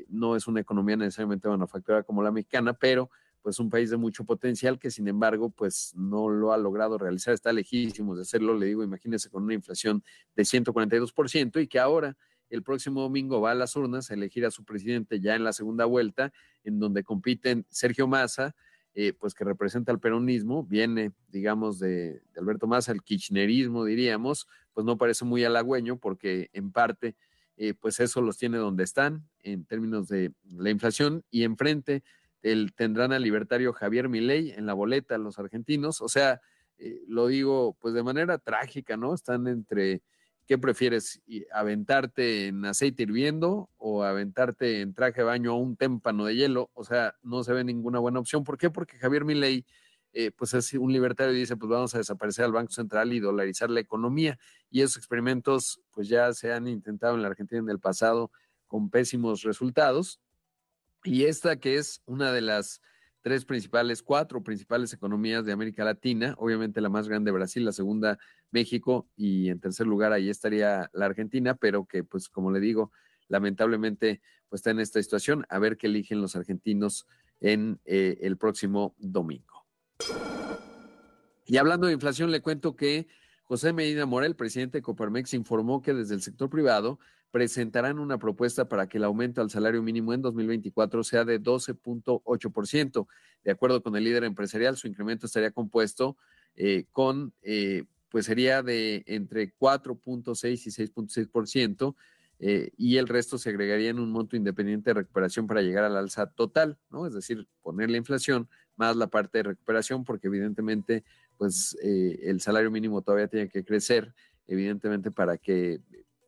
no 0.08 0.38
es 0.38 0.48
una 0.48 0.62
economía 0.62 0.96
necesariamente 0.96 1.50
manufacturera 1.50 2.04
como 2.04 2.24
la 2.24 2.32
mexicana, 2.32 2.74
pero 2.74 3.10
pues 3.42 3.60
un 3.60 3.70
país 3.70 3.90
de 3.90 3.98
mucho 3.98 4.24
potencial 4.24 4.80
que 4.80 4.92
sin 4.92 5.08
embargo 5.08 5.50
pues 5.50 5.94
no 5.96 6.30
lo 6.30 6.54
ha 6.54 6.58
logrado 6.58 6.98
realizar, 6.98 7.34
está 7.34 7.52
lejísimo 7.52 8.16
de 8.16 8.22
hacerlo, 8.22 8.58
le 8.58 8.68
digo, 8.68 8.84
imagínese 8.84 9.30
con 9.30 9.44
una 9.44 9.54
inflación 9.54 10.04
de 10.36 10.44
142% 10.44 11.62
y 11.62 11.68
que 11.68 11.80
ahora 11.80 12.18
el 12.50 12.64
próximo 12.64 13.02
domingo 13.02 13.42
va 13.42 13.52
a 13.52 13.56
las 13.56 13.76
urnas 13.76 14.12
a 14.12 14.14
elegir 14.14 14.46
a 14.46 14.52
su 14.52 14.64
presidente 14.64 15.20
ya 15.20 15.36
en 15.36 15.44
la 15.44 15.54
segunda 15.54 15.86
vuelta, 15.86 16.34
en 16.64 16.80
donde 16.80 17.04
compiten 17.04 17.66
Sergio 17.70 18.08
Massa, 18.08 18.56
eh, 18.94 19.14
pues 19.14 19.34
que 19.34 19.46
representa 19.46 19.92
al 19.94 20.02
peronismo, 20.02 20.66
viene, 20.66 21.14
digamos, 21.30 21.80
de, 21.80 22.22
de, 22.34 22.40
Alberto 22.40 22.68
Massa, 22.68 22.92
el 22.92 23.04
kirchnerismo, 23.04 23.86
diríamos, 23.86 24.48
pues 24.74 24.86
no 24.86 24.98
parece 24.98 25.24
muy 25.24 25.46
halagüeño 25.46 25.98
porque 25.98 26.50
en 26.52 26.74
parte, 26.74 27.16
eh, 27.56 27.74
pues 27.74 28.02
eso 28.02 28.22
los 28.22 28.38
tiene 28.38 28.58
donde 28.58 28.84
están 28.84 29.26
en 29.44 29.64
términos 29.64 30.10
de 30.10 30.34
la 30.44 30.70
inflación 30.70 31.24
y 31.32 31.44
enfrente 31.44 32.04
el, 32.42 32.74
tendrán 32.74 33.14
al 33.14 33.24
libertario 33.24 33.74
Javier 33.74 34.10
Milei 34.10 34.52
en 34.52 34.66
la 34.66 34.74
boleta, 34.74 35.18
los 35.18 35.40
argentinos. 35.40 36.02
O 36.02 36.10
sea, 36.10 36.42
eh, 36.78 37.02
lo 37.08 37.28
digo 37.28 37.78
pues 37.80 37.94
de 37.94 38.04
manera 38.04 38.38
trágica, 38.38 38.98
¿no? 38.98 39.14
Están 39.14 39.48
entre, 39.48 40.02
¿qué 40.48 40.58
prefieres? 40.58 41.22
¿Aventarte 41.54 42.48
en 42.48 42.66
aceite 42.66 43.04
hirviendo 43.04 43.70
o 43.78 44.04
aventarte 44.04 44.82
en 44.82 44.94
traje 44.94 45.22
de 45.22 45.26
baño 45.26 45.52
a 45.52 45.58
un 45.58 45.76
témpano 45.76 46.26
de 46.26 46.36
hielo? 46.36 46.72
O 46.74 46.84
sea, 46.84 47.16
no 47.22 47.44
se 47.44 47.54
ve 47.54 47.64
ninguna 47.64 48.00
buena 48.00 48.20
opción. 48.20 48.44
¿Por 48.44 48.58
qué? 48.58 48.70
Porque 48.70 48.98
Javier 48.98 49.26
Milei, 49.26 49.66
eh, 50.14 50.32
pues 50.32 50.54
es 50.54 50.74
un 50.74 50.92
libertario 50.92 51.34
y 51.34 51.40
dice, 51.40 51.56
pues 51.56 51.70
vamos 51.70 51.94
a 51.96 52.00
desaparecer 52.00 52.46
al 52.46 52.52
Banco 52.52 52.72
Central 52.72 53.14
y 53.14 53.20
dolarizar 53.20 53.70
la 53.70 53.80
economía. 53.80 54.40
Y 54.70 54.82
esos 54.82 54.98
experimentos, 54.98 55.82
pues 55.92 56.08
ya 56.08 56.34
se 56.34 56.52
han 56.52 56.68
intentado 56.68 57.16
en 57.16 57.22
la 57.22 57.28
Argentina 57.28 57.62
en 57.62 57.70
el 57.70 57.80
pasado 57.80 58.32
con 58.68 58.90
pésimos 58.90 59.44
resultados. 59.44 60.20
Y 61.04 61.26
esta 61.26 61.60
que 61.60 61.78
es 61.78 62.02
una 62.06 62.32
de 62.32 62.42
las 62.42 62.82
tres 63.22 63.46
principales, 63.46 64.04
cuatro 64.04 64.44
principales 64.44 64.94
economías 64.94 65.46
de 65.46 65.52
América 65.52 65.84
Latina, 65.84 66.36
obviamente 66.38 66.82
la 66.82 66.90
más 66.90 67.08
grande 67.08 67.32
Brasil, 67.32 67.66
la 67.66 67.72
segunda 67.72 68.18
México 68.52 69.08
y 69.16 69.50
en 69.50 69.60
tercer 69.60 69.88
lugar 69.88 70.12
ahí 70.14 70.30
estaría 70.30 70.90
la 70.94 71.06
Argentina, 71.06 71.56
pero 71.56 71.86
que 71.86 72.04
pues 72.04 72.30
como 72.30 72.52
le 72.52 72.60
digo, 72.60 72.92
lamentablemente 73.28 74.22
pues 74.50 74.60
está 74.60 74.72
en 74.72 74.80
esta 74.80 75.02
situación, 75.02 75.46
a 75.50 75.60
ver 75.60 75.78
qué 75.78 75.88
eligen 75.88 76.22
los 76.22 76.36
argentinos 76.36 77.08
en 77.40 77.80
eh, 77.86 78.18
el 78.22 78.38
próximo 78.38 78.96
domingo. 78.98 79.66
Y 81.46 81.58
hablando 81.58 81.88
de 81.88 81.94
inflación, 81.94 82.32
le 82.32 82.42
cuento 82.42 82.76
que 82.76 83.08
José 83.44 83.74
Medina 83.74 84.06
Morel, 84.06 84.36
presidente 84.36 84.78
de 84.78 84.82
Coparmex, 84.82 85.34
informó 85.34 85.82
que 85.82 85.94
desde 85.94 86.16
el 86.16 86.22
sector 86.22 86.50
privado 86.50 87.00
presentarán 87.32 88.00
una 88.00 88.18
propuesta 88.18 88.68
para 88.68 88.88
que 88.88 88.98
el 88.98 89.06
aumento 89.06 89.42
al 89.42 89.50
salario 89.50 89.82
mínimo 89.82 90.14
en 90.14 90.22
2024 90.22 91.04
sea 91.04 91.26
de 91.26 91.42
12.8%. 91.42 93.08
De 93.44 93.52
acuerdo 93.52 93.82
con 93.82 93.96
el 93.96 94.04
líder 94.04 94.24
empresarial, 94.26 94.78
su 94.78 94.88
incremento 94.88 95.26
estaría 95.26 95.52
compuesto 95.52 96.18
eh, 96.56 96.86
con, 96.92 97.34
eh, 97.42 97.86
pues 98.10 98.26
sería 98.26 98.62
de 98.62 99.04
entre 99.08 99.56
4.6 99.58 100.68
y 100.68 100.70
6.6%. 100.70 101.96
eh, 102.44 102.72
y 102.76 102.98
el 102.98 103.08
resto 103.08 103.38
se 103.38 103.50
agregaría 103.50 103.92
en 103.92 104.00
un 104.00 104.12
monto 104.12 104.36
independiente 104.36 104.90
de 104.90 104.96
recuperación 104.96 105.46
para 105.46 105.62
llegar 105.62 105.84
al 105.84 105.96
alza 105.96 106.26
total, 106.26 106.78
¿no? 106.90 107.06
Es 107.06 107.14
decir, 107.14 107.48
poner 107.62 107.92
la 107.92 107.98
inflación 107.98 108.50
más 108.76 108.96
la 108.96 109.08
parte 109.08 109.38
de 109.38 109.44
recuperación, 109.44 110.04
porque 110.04 110.28
evidentemente, 110.28 111.04
pues 111.38 111.78
eh, 111.84 112.20
el 112.24 112.42
salario 112.42 112.72
mínimo 112.72 113.04
todavía 113.04 113.28
tiene 113.28 113.48
que 113.48 113.64
crecer, 113.64 114.14
evidentemente, 114.48 115.12
para 115.12 115.38
que, 115.38 115.82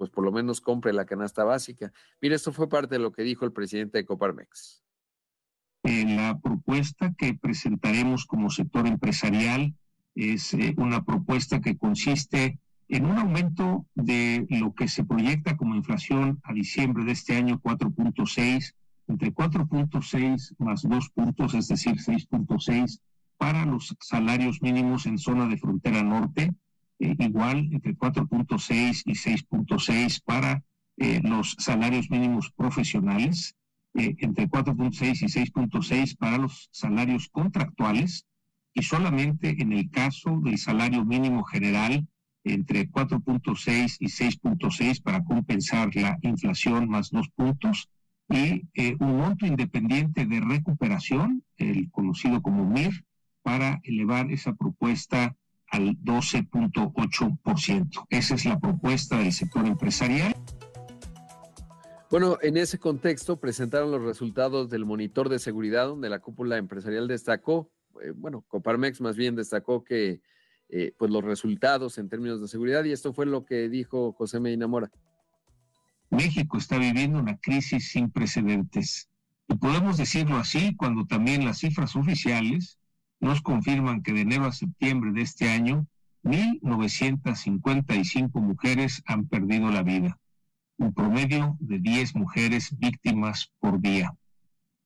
pues 0.04 0.12
por 0.12 0.26
lo 0.26 0.34
menos 0.34 0.60
compre 0.60 0.92
la 0.92 1.06
canasta 1.06 1.46
básica. 1.46 1.94
Mire, 2.22 2.36
esto 2.36 2.52
fue 2.52 2.68
parte 2.68 2.96
de 2.96 3.00
lo 3.00 3.14
que 3.14 3.24
dijo 3.24 3.46
el 3.46 3.54
presidente 3.54 4.00
de 4.00 4.06
Coparmex. 4.06 4.84
la 5.84 6.38
propuesta 6.44 7.14
que 7.18 7.34
presentaremos 7.36 8.26
como 8.26 8.50
sector 8.50 8.86
empresarial 8.86 9.74
es 10.14 10.54
eh, 10.56 10.76
una 10.78 11.06
propuesta 11.06 11.62
que 11.62 11.78
consiste 11.78 12.60
en 12.90 13.06
un 13.06 13.18
aumento 13.18 13.86
de 13.96 14.46
lo 14.50 14.74
que 14.74 14.90
se 14.90 15.06
proyecta 15.06 15.56
como 15.56 15.74
inflación 15.76 16.42
a 16.44 16.52
diciembre 16.52 17.06
de 17.06 17.14
este 17.14 17.38
año 17.38 17.62
4.6, 17.62 18.74
entre 19.08 19.34
4.6 19.34 20.56
más 20.58 20.82
2 20.82 21.10
puntos, 21.12 21.54
es 21.54 21.70
decir, 21.70 21.96
6.6 21.96 23.00
para 23.38 23.66
los 23.66 23.96
salarios 24.02 24.62
mínimos 24.62 25.06
en 25.06 25.18
zona 25.18 25.48
de 25.48 25.56
frontera 25.56 26.04
norte, 26.04 26.54
eh, 27.00 27.16
igual 27.20 27.70
entre 27.72 27.96
4.6 27.96 29.04
y 29.06 29.14
6.6 29.14 30.22
para 30.24 30.64
eh, 30.98 31.22
los 31.24 31.56
salarios 31.60 32.10
mínimos 32.10 32.52
profesionales, 32.52 33.56
eh, 33.96 34.16
entre 34.20 34.50
4.6 34.50 35.22
y 35.22 35.26
6.6 35.26 36.18
para 36.18 36.38
los 36.38 36.70
salarios 36.72 37.30
contractuales 37.30 38.26
y 38.74 38.84
solamente 38.84 39.62
en 39.62 39.74
el 39.74 39.90
caso 39.90 40.40
del 40.44 40.58
salario 40.58 41.06
mínimo 41.06 41.44
general 41.44 42.08
entre 42.44 42.90
4.6 42.90 43.98
y 44.00 44.08
6.6 44.08 45.02
para 45.02 45.24
compensar 45.24 45.96
la 45.96 46.18
inflación 46.22 46.90
más 46.90 47.10
dos 47.10 47.30
puntos 47.30 47.90
y 48.30 48.68
eh, 48.74 48.96
un 49.00 49.18
monto 49.18 49.46
independiente 49.46 50.26
de 50.26 50.40
recuperación, 50.42 51.44
el 51.58 51.90
conocido 51.92 52.42
como 52.42 52.66
MIR, 52.66 53.06
para 53.42 53.80
elevar 53.84 54.32
esa 54.32 54.54
propuesta 54.54 55.36
al 55.74 55.98
12.8%. 56.04 58.06
Esa 58.10 58.36
es 58.36 58.46
la 58.46 58.60
propuesta 58.60 59.18
del 59.18 59.34
sector 59.34 59.66
empresarial. 59.66 60.36
Bueno, 62.12 62.38
en 62.44 62.58
ese 62.58 62.78
contexto 62.78 63.40
presentaron 63.40 63.90
los 63.90 64.04
resultados 64.04 64.70
del 64.70 64.86
monitor 64.86 65.30
de 65.30 65.40
seguridad 65.40 65.88
donde 65.88 66.10
la 66.10 66.20
cúpula 66.20 66.58
empresarial 66.58 67.08
destacó, 67.08 67.72
eh, 68.04 68.12
bueno, 68.16 68.46
Coparmex 68.48 69.02
más 69.02 69.16
bien 69.16 69.36
destacó 69.36 69.84
que 69.84 70.22
eh, 70.70 70.94
pues 70.96 71.10
los 71.10 71.24
resultados 71.24 71.98
en 71.98 72.08
términos 72.08 72.40
de 72.40 72.48
seguridad 72.48 72.84
y 72.84 72.92
esto 72.92 73.12
fue 73.12 73.26
lo 73.26 73.46
que 73.46 73.68
dijo 73.68 74.14
José 74.14 74.40
Medina 74.40 74.68
Mora. 74.68 74.92
México 76.12 76.60
está 76.60 76.78
viviendo 76.78 77.18
una 77.18 77.40
crisis 77.40 77.90
sin 77.90 78.12
precedentes 78.12 79.10
y 79.48 79.56
podemos 79.56 79.98
decirlo 79.98 80.38
así 80.38 80.76
cuando 80.76 81.08
también 81.08 81.44
las 81.44 81.58
cifras 81.58 81.96
oficiales 81.96 82.78
nos 83.24 83.42
confirman 83.42 84.04
que 84.04 84.12
de 84.12 84.22
enero 84.22 84.46
a 84.46 84.52
septiembre 84.52 85.12
de 85.14 85.22
este 85.22 85.50
año 85.50 85.88
1.955 86.24 88.42
mujeres 88.42 89.02
han 89.06 89.28
perdido 89.28 89.72
la 89.72 89.82
vida, 89.82 90.20
un 90.78 90.94
promedio 90.94 91.56
de 91.62 91.80
10 91.80 92.16
mujeres 92.16 92.78
víctimas 92.78 93.54
por 93.60 93.80
día. 93.80 94.14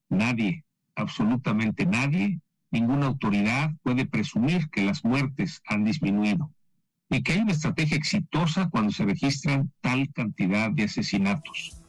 Nadie, 0.10 0.66
absolutamente 0.96 1.88
nadie, 1.88 2.40
ninguna 2.70 3.08
autoridad 3.08 3.72
puede 3.82 4.06
presumir 4.06 4.70
que 4.70 4.86
las 4.86 5.04
muertes 5.04 5.64
han 5.68 5.84
disminuido 5.84 6.52
y 7.10 7.24
que 7.24 7.32
hay 7.34 7.40
una 7.40 7.54
estrategia 7.54 7.98
exitosa 7.98 8.70
cuando 8.70 8.92
se 8.92 9.06
registran 9.06 9.72
tal 9.82 10.14
cantidad 10.14 10.70
de 10.70 10.84
asesinatos. 10.84 11.82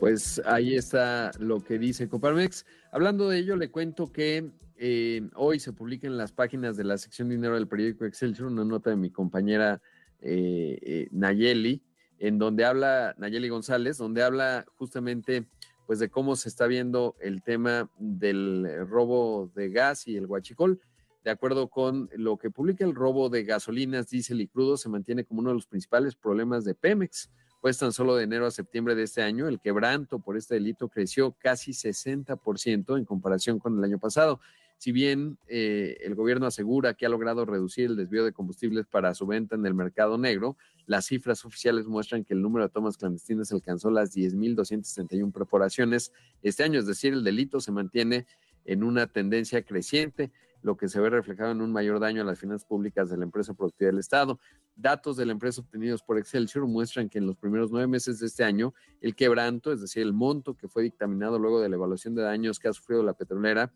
Pues 0.00 0.40
ahí 0.46 0.76
está 0.76 1.30
lo 1.38 1.62
que 1.62 1.78
dice 1.78 2.08
Coparmex. 2.08 2.64
Hablando 2.90 3.28
de 3.28 3.38
ello, 3.38 3.56
le 3.56 3.70
cuento 3.70 4.10
que 4.10 4.50
eh, 4.84 5.22
hoy 5.36 5.60
se 5.60 5.72
publica 5.72 6.08
en 6.08 6.16
las 6.16 6.32
páginas 6.32 6.76
de 6.76 6.82
la 6.82 6.98
sección 6.98 7.28
dinero 7.28 7.54
del 7.54 7.68
periódico 7.68 8.04
Excelsior 8.04 8.48
una 8.48 8.64
nota 8.64 8.90
de 8.90 8.96
mi 8.96 9.10
compañera 9.10 9.80
eh, 10.20 10.76
eh, 10.82 11.08
Nayeli, 11.12 11.84
en 12.18 12.36
donde 12.36 12.64
habla, 12.64 13.14
Nayeli 13.16 13.48
González, 13.48 13.96
donde 13.96 14.24
habla 14.24 14.66
justamente 14.78 15.46
pues 15.86 16.00
de 16.00 16.08
cómo 16.08 16.34
se 16.34 16.48
está 16.48 16.66
viendo 16.66 17.14
el 17.20 17.44
tema 17.44 17.88
del 17.96 18.88
robo 18.88 19.52
de 19.54 19.70
gas 19.70 20.08
y 20.08 20.16
el 20.16 20.26
guachicol. 20.26 20.80
De 21.22 21.30
acuerdo 21.30 21.68
con 21.68 22.10
lo 22.16 22.36
que 22.36 22.50
publica 22.50 22.84
el 22.84 22.96
robo 22.96 23.28
de 23.28 23.44
gasolinas, 23.44 24.10
diésel 24.10 24.40
y 24.40 24.48
crudo, 24.48 24.76
se 24.76 24.88
mantiene 24.88 25.24
como 25.24 25.42
uno 25.42 25.50
de 25.50 25.56
los 25.56 25.66
principales 25.68 26.16
problemas 26.16 26.64
de 26.64 26.74
Pemex. 26.74 27.30
Pues 27.60 27.78
tan 27.78 27.92
solo 27.92 28.16
de 28.16 28.24
enero 28.24 28.46
a 28.46 28.50
septiembre 28.50 28.96
de 28.96 29.04
este 29.04 29.22
año, 29.22 29.46
el 29.46 29.60
quebranto 29.60 30.18
por 30.18 30.36
este 30.36 30.54
delito 30.54 30.88
creció 30.88 31.36
casi 31.38 31.70
60% 31.70 32.98
en 32.98 33.04
comparación 33.04 33.60
con 33.60 33.78
el 33.78 33.84
año 33.84 34.00
pasado. 34.00 34.40
Si 34.82 34.90
bien 34.90 35.38
eh, 35.46 35.96
el 36.00 36.16
gobierno 36.16 36.44
asegura 36.44 36.94
que 36.94 37.06
ha 37.06 37.08
logrado 37.08 37.44
reducir 37.44 37.84
el 37.84 37.94
desvío 37.94 38.24
de 38.24 38.32
combustibles 38.32 38.84
para 38.84 39.14
su 39.14 39.28
venta 39.28 39.54
en 39.54 39.64
el 39.64 39.74
mercado 39.74 40.18
negro, 40.18 40.56
las 40.86 41.06
cifras 41.06 41.44
oficiales 41.44 41.86
muestran 41.86 42.24
que 42.24 42.34
el 42.34 42.42
número 42.42 42.66
de 42.66 42.72
tomas 42.72 42.96
clandestinas 42.96 43.52
alcanzó 43.52 43.92
las 43.92 44.12
10.261 44.12 45.30
perforaciones 45.30 46.10
este 46.42 46.64
año, 46.64 46.80
es 46.80 46.86
decir, 46.88 47.12
el 47.12 47.22
delito 47.22 47.60
se 47.60 47.70
mantiene 47.70 48.26
en 48.64 48.82
una 48.82 49.06
tendencia 49.06 49.62
creciente, 49.62 50.32
lo 50.62 50.76
que 50.76 50.88
se 50.88 50.98
ve 50.98 51.10
reflejado 51.10 51.52
en 51.52 51.60
un 51.60 51.70
mayor 51.70 52.00
daño 52.00 52.22
a 52.22 52.24
las 52.24 52.40
finanzas 52.40 52.66
públicas 52.66 53.08
de 53.08 53.18
la 53.18 53.22
empresa 53.22 53.54
productiva 53.54 53.92
del 53.92 54.00
Estado. 54.00 54.40
Datos 54.74 55.16
de 55.16 55.26
la 55.26 55.30
empresa 55.30 55.60
obtenidos 55.60 56.02
por 56.02 56.18
Excelsior 56.18 56.66
muestran 56.66 57.08
que 57.08 57.18
en 57.18 57.28
los 57.28 57.36
primeros 57.36 57.70
nueve 57.70 57.86
meses 57.86 58.18
de 58.18 58.26
este 58.26 58.42
año, 58.42 58.74
el 59.00 59.14
quebranto, 59.14 59.70
es 59.72 59.80
decir, 59.80 60.02
el 60.02 60.12
monto 60.12 60.56
que 60.56 60.66
fue 60.66 60.82
dictaminado 60.82 61.38
luego 61.38 61.60
de 61.60 61.68
la 61.68 61.76
evaluación 61.76 62.16
de 62.16 62.22
daños 62.22 62.58
que 62.58 62.66
ha 62.66 62.72
sufrido 62.72 63.04
la 63.04 63.12
petrolera, 63.12 63.72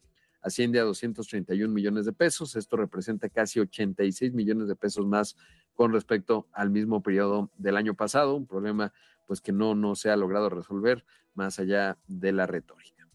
asciende 0.46 0.78
a 0.78 0.84
231 0.84 1.74
millones 1.74 2.06
de 2.06 2.12
pesos. 2.12 2.54
Esto 2.54 2.76
representa 2.76 3.28
casi 3.28 3.58
86 3.58 4.32
millones 4.32 4.68
de 4.68 4.76
pesos 4.76 5.04
más 5.04 5.36
con 5.74 5.92
respecto 5.92 6.46
al 6.52 6.70
mismo 6.70 7.02
periodo 7.02 7.50
del 7.58 7.76
año 7.76 7.94
pasado, 7.94 8.36
un 8.36 8.46
problema 8.46 8.92
pues 9.26 9.40
que 9.40 9.50
no, 9.50 9.74
no 9.74 9.96
se 9.96 10.08
ha 10.10 10.16
logrado 10.16 10.48
resolver 10.48 11.04
más 11.34 11.58
allá 11.58 11.98
de 12.06 12.32
la 12.32 12.46
retórica. 12.46 13.08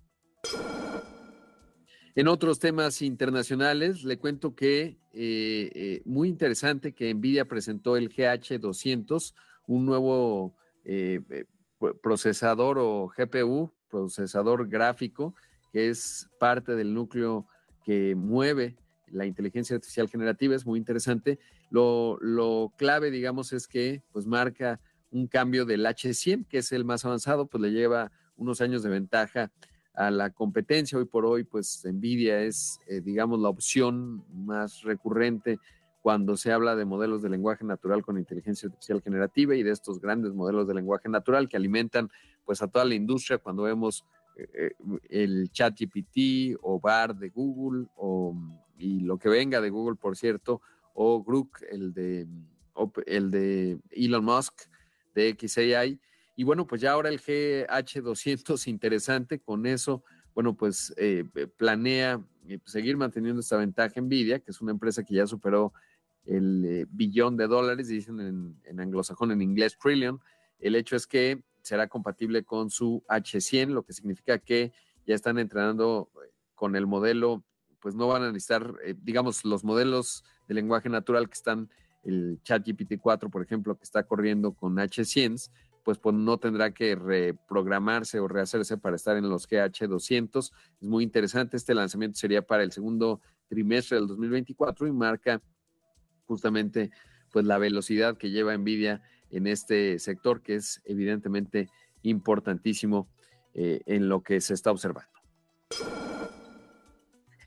En 2.15 2.27
otros 2.27 2.59
temas 2.59 3.01
internacionales, 3.01 4.03
le 4.03 4.17
cuento 4.17 4.53
que 4.53 4.97
eh, 5.13 5.71
eh, 5.73 6.01
muy 6.03 6.27
interesante 6.27 6.93
que 6.93 7.13
Nvidia 7.13 7.45
presentó 7.45 7.95
el 7.95 8.09
GH200, 8.09 9.33
un 9.67 9.85
nuevo 9.85 10.57
eh, 10.83 11.21
procesador 12.03 12.77
o 12.77 13.09
GPU, 13.17 13.71
procesador 13.89 14.67
gráfico, 14.67 15.33
que 15.71 15.89
es 15.89 16.29
parte 16.39 16.75
del 16.75 16.93
núcleo 16.93 17.47
que 17.83 18.15
mueve 18.15 18.77
la 19.07 19.25
inteligencia 19.25 19.75
artificial 19.75 20.09
generativa, 20.09 20.55
es 20.55 20.65
muy 20.65 20.79
interesante. 20.79 21.39
Lo, 21.69 22.71
clave, 22.77 23.11
digamos, 23.11 23.53
es 23.53 23.67
que 23.67 24.03
pues 24.11 24.25
marca 24.25 24.79
un 25.11 25.27
cambio 25.27 25.65
del 25.65 25.85
H100, 25.85 26.47
que 26.47 26.59
es 26.59 26.71
el 26.71 26.85
más 26.85 27.05
avanzado, 27.05 27.47
pues 27.47 27.61
le 27.61 27.71
lleva 27.71 28.11
unos 28.37 28.61
años 28.61 28.83
de 28.83 28.89
ventaja 28.89 29.51
a 29.93 30.09
la 30.09 30.29
competencia. 30.29 30.97
Hoy 30.97 31.05
por 31.05 31.25
hoy, 31.25 31.43
pues 31.43 31.83
Nvidia 31.85 32.41
es, 32.41 32.79
eh, 32.87 33.01
digamos, 33.01 33.39
la 33.39 33.49
opción 33.49 34.23
más 34.33 34.83
recurrente 34.83 35.59
cuando 36.01 36.35
se 36.35 36.51
habla 36.51 36.75
de 36.75 36.85
modelos 36.85 37.21
de 37.21 37.29
lenguaje 37.29 37.63
natural 37.63 38.01
con 38.01 38.17
inteligencia 38.17 38.67
artificial 38.67 39.01
generativa 39.01 39.55
y 39.55 39.63
de 39.63 39.71
estos 39.71 39.99
grandes 39.99 40.33
modelos 40.33 40.67
de 40.67 40.73
lenguaje 40.73 41.09
natural 41.09 41.47
que 41.47 41.57
alimentan 41.57 42.09
pues 42.43 42.61
a 42.61 42.67
toda 42.67 42.85
la 42.85 42.95
industria 42.95 43.37
cuando 43.37 43.63
vemos 43.63 44.03
el 45.09 45.51
chat 45.51 45.77
GPT 45.79 46.57
o 46.61 46.79
BAR 46.79 47.15
de 47.15 47.29
Google 47.29 47.87
o, 47.95 48.35
y 48.77 49.01
lo 49.01 49.17
que 49.17 49.29
venga 49.29 49.61
de 49.61 49.69
Google, 49.69 49.95
por 49.95 50.17
cierto, 50.17 50.61
o 50.93 51.23
Grook, 51.23 51.61
el 51.69 51.93
de, 51.93 52.27
el 53.05 53.31
de 53.31 53.79
Elon 53.91 54.25
Musk 54.25 54.53
de 55.13 55.37
XAI. 55.39 55.99
Y 56.35 56.43
bueno, 56.43 56.65
pues 56.65 56.81
ya 56.81 56.91
ahora 56.91 57.09
el 57.09 57.19
GH200 57.19 58.67
interesante, 58.67 59.39
con 59.39 59.65
eso, 59.65 60.03
bueno, 60.33 60.55
pues 60.55 60.93
eh, 60.97 61.25
planea 61.57 62.21
eh, 62.47 62.59
seguir 62.65 62.97
manteniendo 62.97 63.41
esta 63.41 63.57
ventaja 63.57 63.99
Nvidia, 63.99 64.39
que 64.39 64.51
es 64.51 64.61
una 64.61 64.71
empresa 64.71 65.03
que 65.03 65.15
ya 65.15 65.27
superó 65.27 65.73
el 66.25 66.87
billón 66.91 67.35
de 67.35 67.47
dólares, 67.47 67.87
dicen 67.87 68.19
en, 68.19 68.55
en 68.63 68.79
anglosajón, 68.79 69.31
en 69.31 69.41
inglés, 69.41 69.77
trillion. 69.77 70.19
El 70.59 70.75
hecho 70.75 70.95
es 70.95 71.07
que 71.07 71.43
será 71.61 71.87
compatible 71.87 72.43
con 72.43 72.69
su 72.69 73.03
H100, 73.07 73.69
lo 73.69 73.83
que 73.83 73.93
significa 73.93 74.39
que 74.39 74.73
ya 75.05 75.15
están 75.15 75.37
entrenando 75.39 76.11
eh, 76.15 76.31
con 76.55 76.75
el 76.75 76.87
modelo, 76.87 77.43
pues 77.79 77.95
no 77.95 78.07
van 78.07 78.23
a 78.23 78.27
necesitar, 78.27 78.73
eh, 78.83 78.95
digamos, 79.01 79.43
los 79.45 79.63
modelos 79.63 80.23
de 80.47 80.53
lenguaje 80.53 80.89
natural 80.89 81.27
que 81.27 81.33
están, 81.33 81.69
el 82.03 82.39
ChatGPT 82.43 82.99
4, 82.99 83.29
por 83.29 83.43
ejemplo, 83.43 83.77
que 83.77 83.83
está 83.83 84.03
corriendo 84.03 84.53
con 84.53 84.75
H100, 84.75 85.49
pues, 85.83 85.97
pues 85.97 86.15
no 86.15 86.37
tendrá 86.37 86.71
que 86.71 86.95
reprogramarse 86.95 88.19
o 88.19 88.27
rehacerse 88.27 88.77
para 88.77 88.95
estar 88.95 89.17
en 89.17 89.29
los 89.29 89.47
GH200. 89.47 90.51
Es 90.81 90.87
muy 90.87 91.03
interesante, 91.03 91.57
este 91.57 91.73
lanzamiento 91.73 92.17
sería 92.17 92.41
para 92.41 92.63
el 92.63 92.71
segundo 92.71 93.21
trimestre 93.47 93.97
del 93.97 94.07
2024 94.07 94.87
y 94.87 94.91
marca 94.91 95.41
justamente 96.25 96.91
pues 97.31 97.45
la 97.45 97.57
velocidad 97.57 98.17
que 98.17 98.29
lleva 98.29 98.55
Nvidia 98.55 99.01
en 99.31 99.47
este 99.47 99.99
sector 99.99 100.41
que 100.41 100.55
es 100.55 100.81
evidentemente 100.85 101.69
importantísimo 102.03 103.07
eh, 103.53 103.81
en 103.85 104.07
lo 104.07 104.21
que 104.23 104.39
se 104.41 104.53
está 104.53 104.71
observando. 104.71 105.09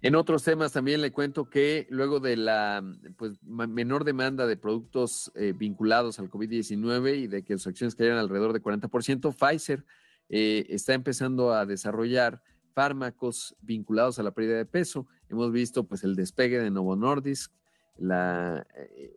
En 0.03 0.17
otros 0.17 0.45
temas 0.45 0.73
también 0.73 1.01
le 1.01 1.13
cuento 1.13 1.49
que 1.49 1.87
luego 1.89 2.21
de 2.21 2.37
la 2.37 2.85
pues, 3.17 3.43
menor 3.43 4.05
demanda 4.05 4.47
de 4.47 4.59
productos 4.59 5.33
eh, 5.35 5.55
vinculados 5.57 6.19
al 6.19 6.31
COVID-19 6.31 7.17
y 7.21 7.27
de 7.27 7.43
que 7.43 7.57
sus 7.57 7.69
acciones 7.69 7.95
cayeron 7.95 8.19
alrededor 8.19 8.53
de 8.53 8.61
40%, 8.61 9.35
Pfizer 9.35 9.83
eh, 10.29 10.67
está 10.69 10.93
empezando 10.93 11.55
a 11.55 11.65
desarrollar 11.65 12.43
fármacos 12.75 13.57
vinculados 13.63 14.19
a 14.19 14.23
la 14.23 14.33
pérdida 14.33 14.59
de 14.59 14.67
peso. 14.67 15.07
Hemos 15.31 15.51
visto 15.53 15.85
pues 15.85 16.05
el 16.05 16.17
despegue 16.17 16.61
de 16.61 16.71
Novo 16.71 16.97
Nordisk, 16.97 17.51
la, 17.97 18.67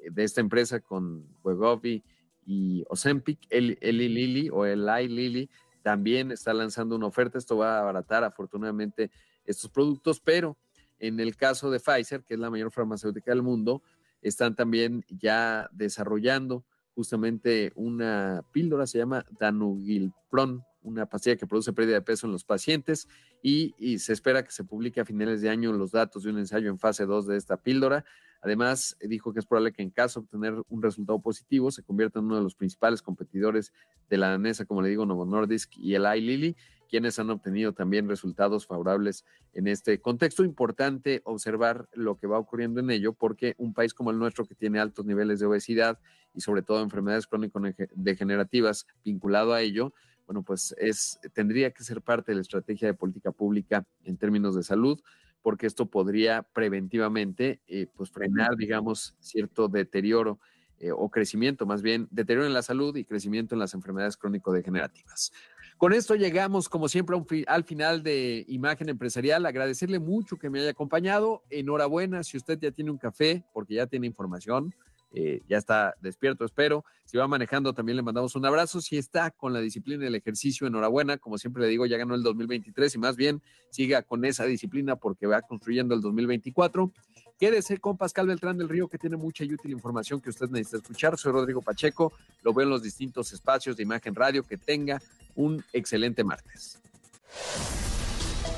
de 0.10 0.24
esta 0.24 0.40
empresa 0.40 0.80
con 0.80 1.28
Wegovy 1.44 2.02
y 2.48 2.86
Ozempic, 2.88 3.46
el, 3.50 3.78
Eli 3.82 4.08
Lilly 4.08 4.50
o 4.50 4.66
el 4.66 4.88
I 4.88 5.10
Lilly 5.10 5.50
también 5.84 6.32
está 6.32 6.54
lanzando 6.54 6.96
una 6.96 7.06
oferta. 7.06 7.38
Esto 7.38 7.58
va 7.58 7.76
a 7.76 7.82
abaratar 7.82 8.24
afortunadamente 8.24 9.12
estos 9.44 9.70
productos, 9.70 10.22
pero 10.22 10.58
en 10.98 11.20
el 11.20 11.36
caso 11.36 11.70
de 11.70 11.82
Pfizer, 11.82 12.24
que 12.24 12.36
es 12.36 12.40
la 12.40 12.50
mayor 12.50 12.72
farmacéutica 12.72 13.32
del 13.32 13.44
mundo, 13.44 13.84
están 14.22 14.56
también 14.56 15.04
ya 15.10 15.70
desarrollando 15.74 16.66
justamente 16.96 17.74
una 17.76 18.44
píldora, 18.54 18.88
se 18.88 18.98
llama 18.98 19.26
Danugilpron, 19.40 20.64
una 20.82 21.06
pastilla 21.06 21.36
que 21.36 21.46
produce 21.46 21.74
pérdida 21.74 21.96
de 21.96 22.02
peso 22.02 22.28
en 22.28 22.32
los 22.32 22.46
pacientes 22.46 23.10
y, 23.44 23.76
y, 23.78 24.00
se 24.00 24.14
espera 24.14 24.44
que 24.44 24.52
se 24.52 24.64
publique 24.64 25.02
a 25.02 25.06
finales 25.06 25.42
de 25.42 25.50
año 25.50 25.74
los 25.74 25.92
datos 25.92 26.24
de 26.24 26.32
un 26.32 26.40
ensayo 26.40 26.70
en 26.70 26.80
fase 26.80 27.06
2 27.06 27.28
de 27.28 27.36
esta 27.38 27.58
píldora. 27.58 28.06
Además, 28.42 28.98
dijo 29.02 29.34
que 29.34 29.40
es 29.40 29.46
probable 29.46 29.74
que 29.74 29.82
en 29.82 29.90
caso 29.90 30.20
de 30.20 30.26
obtener 30.26 30.64
un 30.70 30.82
resultado 30.82 31.20
positivo 31.20 31.72
se 31.72 31.84
convierta 31.84 32.20
en 32.20 32.26
uno 32.26 32.38
de 32.38 32.44
los 32.44 32.56
principales 32.56 33.02
competidores 33.02 33.74
de 34.10 34.18
la 34.18 34.30
danesa, 34.30 34.66
como 34.66 34.82
le 34.82 34.90
digo, 34.90 35.06
Novo 35.06 35.26
Nordisk 35.26 35.78
y 35.78 35.96
el 35.96 36.04
Lilly, 36.04 36.56
quienes 36.88 37.20
han 37.20 37.30
obtenido 37.30 37.74
también 37.74 38.08
resultados 38.08 38.66
favorables 38.66 39.26
en 39.54 39.68
este 39.68 40.00
contexto. 40.00 40.44
Importante 40.44 41.22
observar 41.26 41.88
lo 41.94 42.18
que 42.18 42.28
va 42.28 42.40
ocurriendo 42.40 42.80
en 42.80 42.90
ello, 42.90 43.14
porque 43.14 43.56
un 43.58 43.74
país 43.74 43.94
como 43.94 44.12
el 44.12 44.20
nuestro, 44.20 44.46
que 44.46 44.56
tiene 44.56 44.80
altos 44.80 45.06
niveles 45.06 45.40
de 45.40 45.46
obesidad 45.46 46.00
y 46.34 46.42
sobre 46.42 46.62
todo 46.62 46.82
enfermedades 46.82 47.28
crónico-degenerativas 47.28 48.88
vinculado 49.04 49.54
a 49.54 49.62
ello, 49.62 49.94
bueno, 50.26 50.44
pues 50.44 50.76
es, 50.78 51.20
tendría 51.34 51.72
que 51.72 51.84
ser 51.84 52.02
parte 52.02 52.32
de 52.32 52.36
la 52.36 52.42
estrategia 52.42 52.88
de 52.88 52.94
política 52.94 53.32
pública 53.32 53.86
en 54.04 54.18
términos 54.18 54.56
de 54.56 54.64
salud, 54.64 55.00
porque 55.48 55.66
esto 55.66 55.86
podría 55.86 56.44
preventivamente 56.44 57.62
eh, 57.70 57.88
pues 57.96 58.12
frenar, 58.12 58.58
digamos, 58.58 59.16
cierto 59.22 59.70
deterioro 59.70 60.42
eh, 60.78 60.92
o 60.92 61.10
crecimiento, 61.10 61.66
más 61.66 61.82
bien 61.82 62.10
deterioro 62.12 62.46
en 62.46 62.54
la 62.54 62.62
salud 62.62 62.94
y 62.98 63.06
crecimiento 63.06 63.56
en 63.56 63.60
las 63.60 63.74
enfermedades 63.74 64.18
crónico-degenerativas. 64.18 65.32
Con 65.78 65.94
esto 65.94 66.16
llegamos, 66.16 66.68
como 66.68 66.90
siempre, 66.90 67.16
al 67.48 67.64
final 67.64 68.04
de 68.04 68.44
Imagen 68.50 68.90
Empresarial. 68.90 69.46
Agradecerle 69.46 70.00
mucho 70.00 70.36
que 70.36 70.50
me 70.50 70.60
haya 70.60 70.72
acompañado. 70.72 71.44
Enhorabuena 71.50 72.24
si 72.24 72.36
usted 72.36 72.60
ya 72.60 72.72
tiene 72.72 72.92
un 72.92 72.98
café, 72.98 73.46
porque 73.54 73.76
ya 73.76 73.88
tiene 73.88 74.06
información. 74.06 74.76
Eh, 75.12 75.42
ya 75.48 75.58
está 75.58 75.96
despierto, 76.02 76.46
espero. 76.46 76.84
Si 77.06 77.18
va 77.18 77.28
manejando, 77.28 77.74
también 77.74 77.96
le 77.96 78.02
mandamos 78.02 78.36
un 78.36 78.46
abrazo. 78.46 78.82
Si 78.82 78.98
está 78.98 79.32
con 79.32 79.54
la 79.54 79.60
disciplina 79.60 80.04
del 80.04 80.16
ejercicio, 80.16 80.68
enhorabuena. 80.68 81.18
Como 81.18 81.38
siempre 81.38 81.64
le 81.64 81.70
digo, 81.70 81.86
ya 81.86 81.98
ganó 81.98 82.16
el 82.16 82.24
2023 82.24 82.96
y 82.96 82.98
más 82.98 83.16
bien 83.16 83.42
siga 83.70 84.04
con 84.04 84.26
esa 84.26 84.46
disciplina 84.46 84.96
porque 84.96 85.26
va 85.26 85.42
construyendo 85.42 85.96
el 85.96 86.02
2024. 86.02 86.92
Quédese 87.40 87.78
con 87.78 87.98
Pascal 87.98 88.28
Beltrán 88.28 88.58
del 88.58 88.68
Río, 88.68 88.88
que 88.88 88.98
tiene 88.98 89.16
mucha 89.16 89.44
y 89.44 89.54
útil 89.54 89.72
información 89.72 90.20
que 90.20 90.30
usted 90.30 90.50
necesita 90.50 90.78
escuchar. 90.78 91.18
Soy 91.18 91.32
Rodrigo 91.32 91.62
Pacheco, 91.62 92.12
lo 92.42 92.54
veo 92.54 92.64
en 92.64 92.72
los 92.72 92.82
distintos 92.82 93.32
espacios 93.32 93.78
de 93.78 93.84
Imagen 93.84 94.16
Radio. 94.16 94.44
Que 94.44 94.58
tenga 94.58 95.02
un 95.36 95.64
excelente 95.72 96.24
martes. 96.24 96.82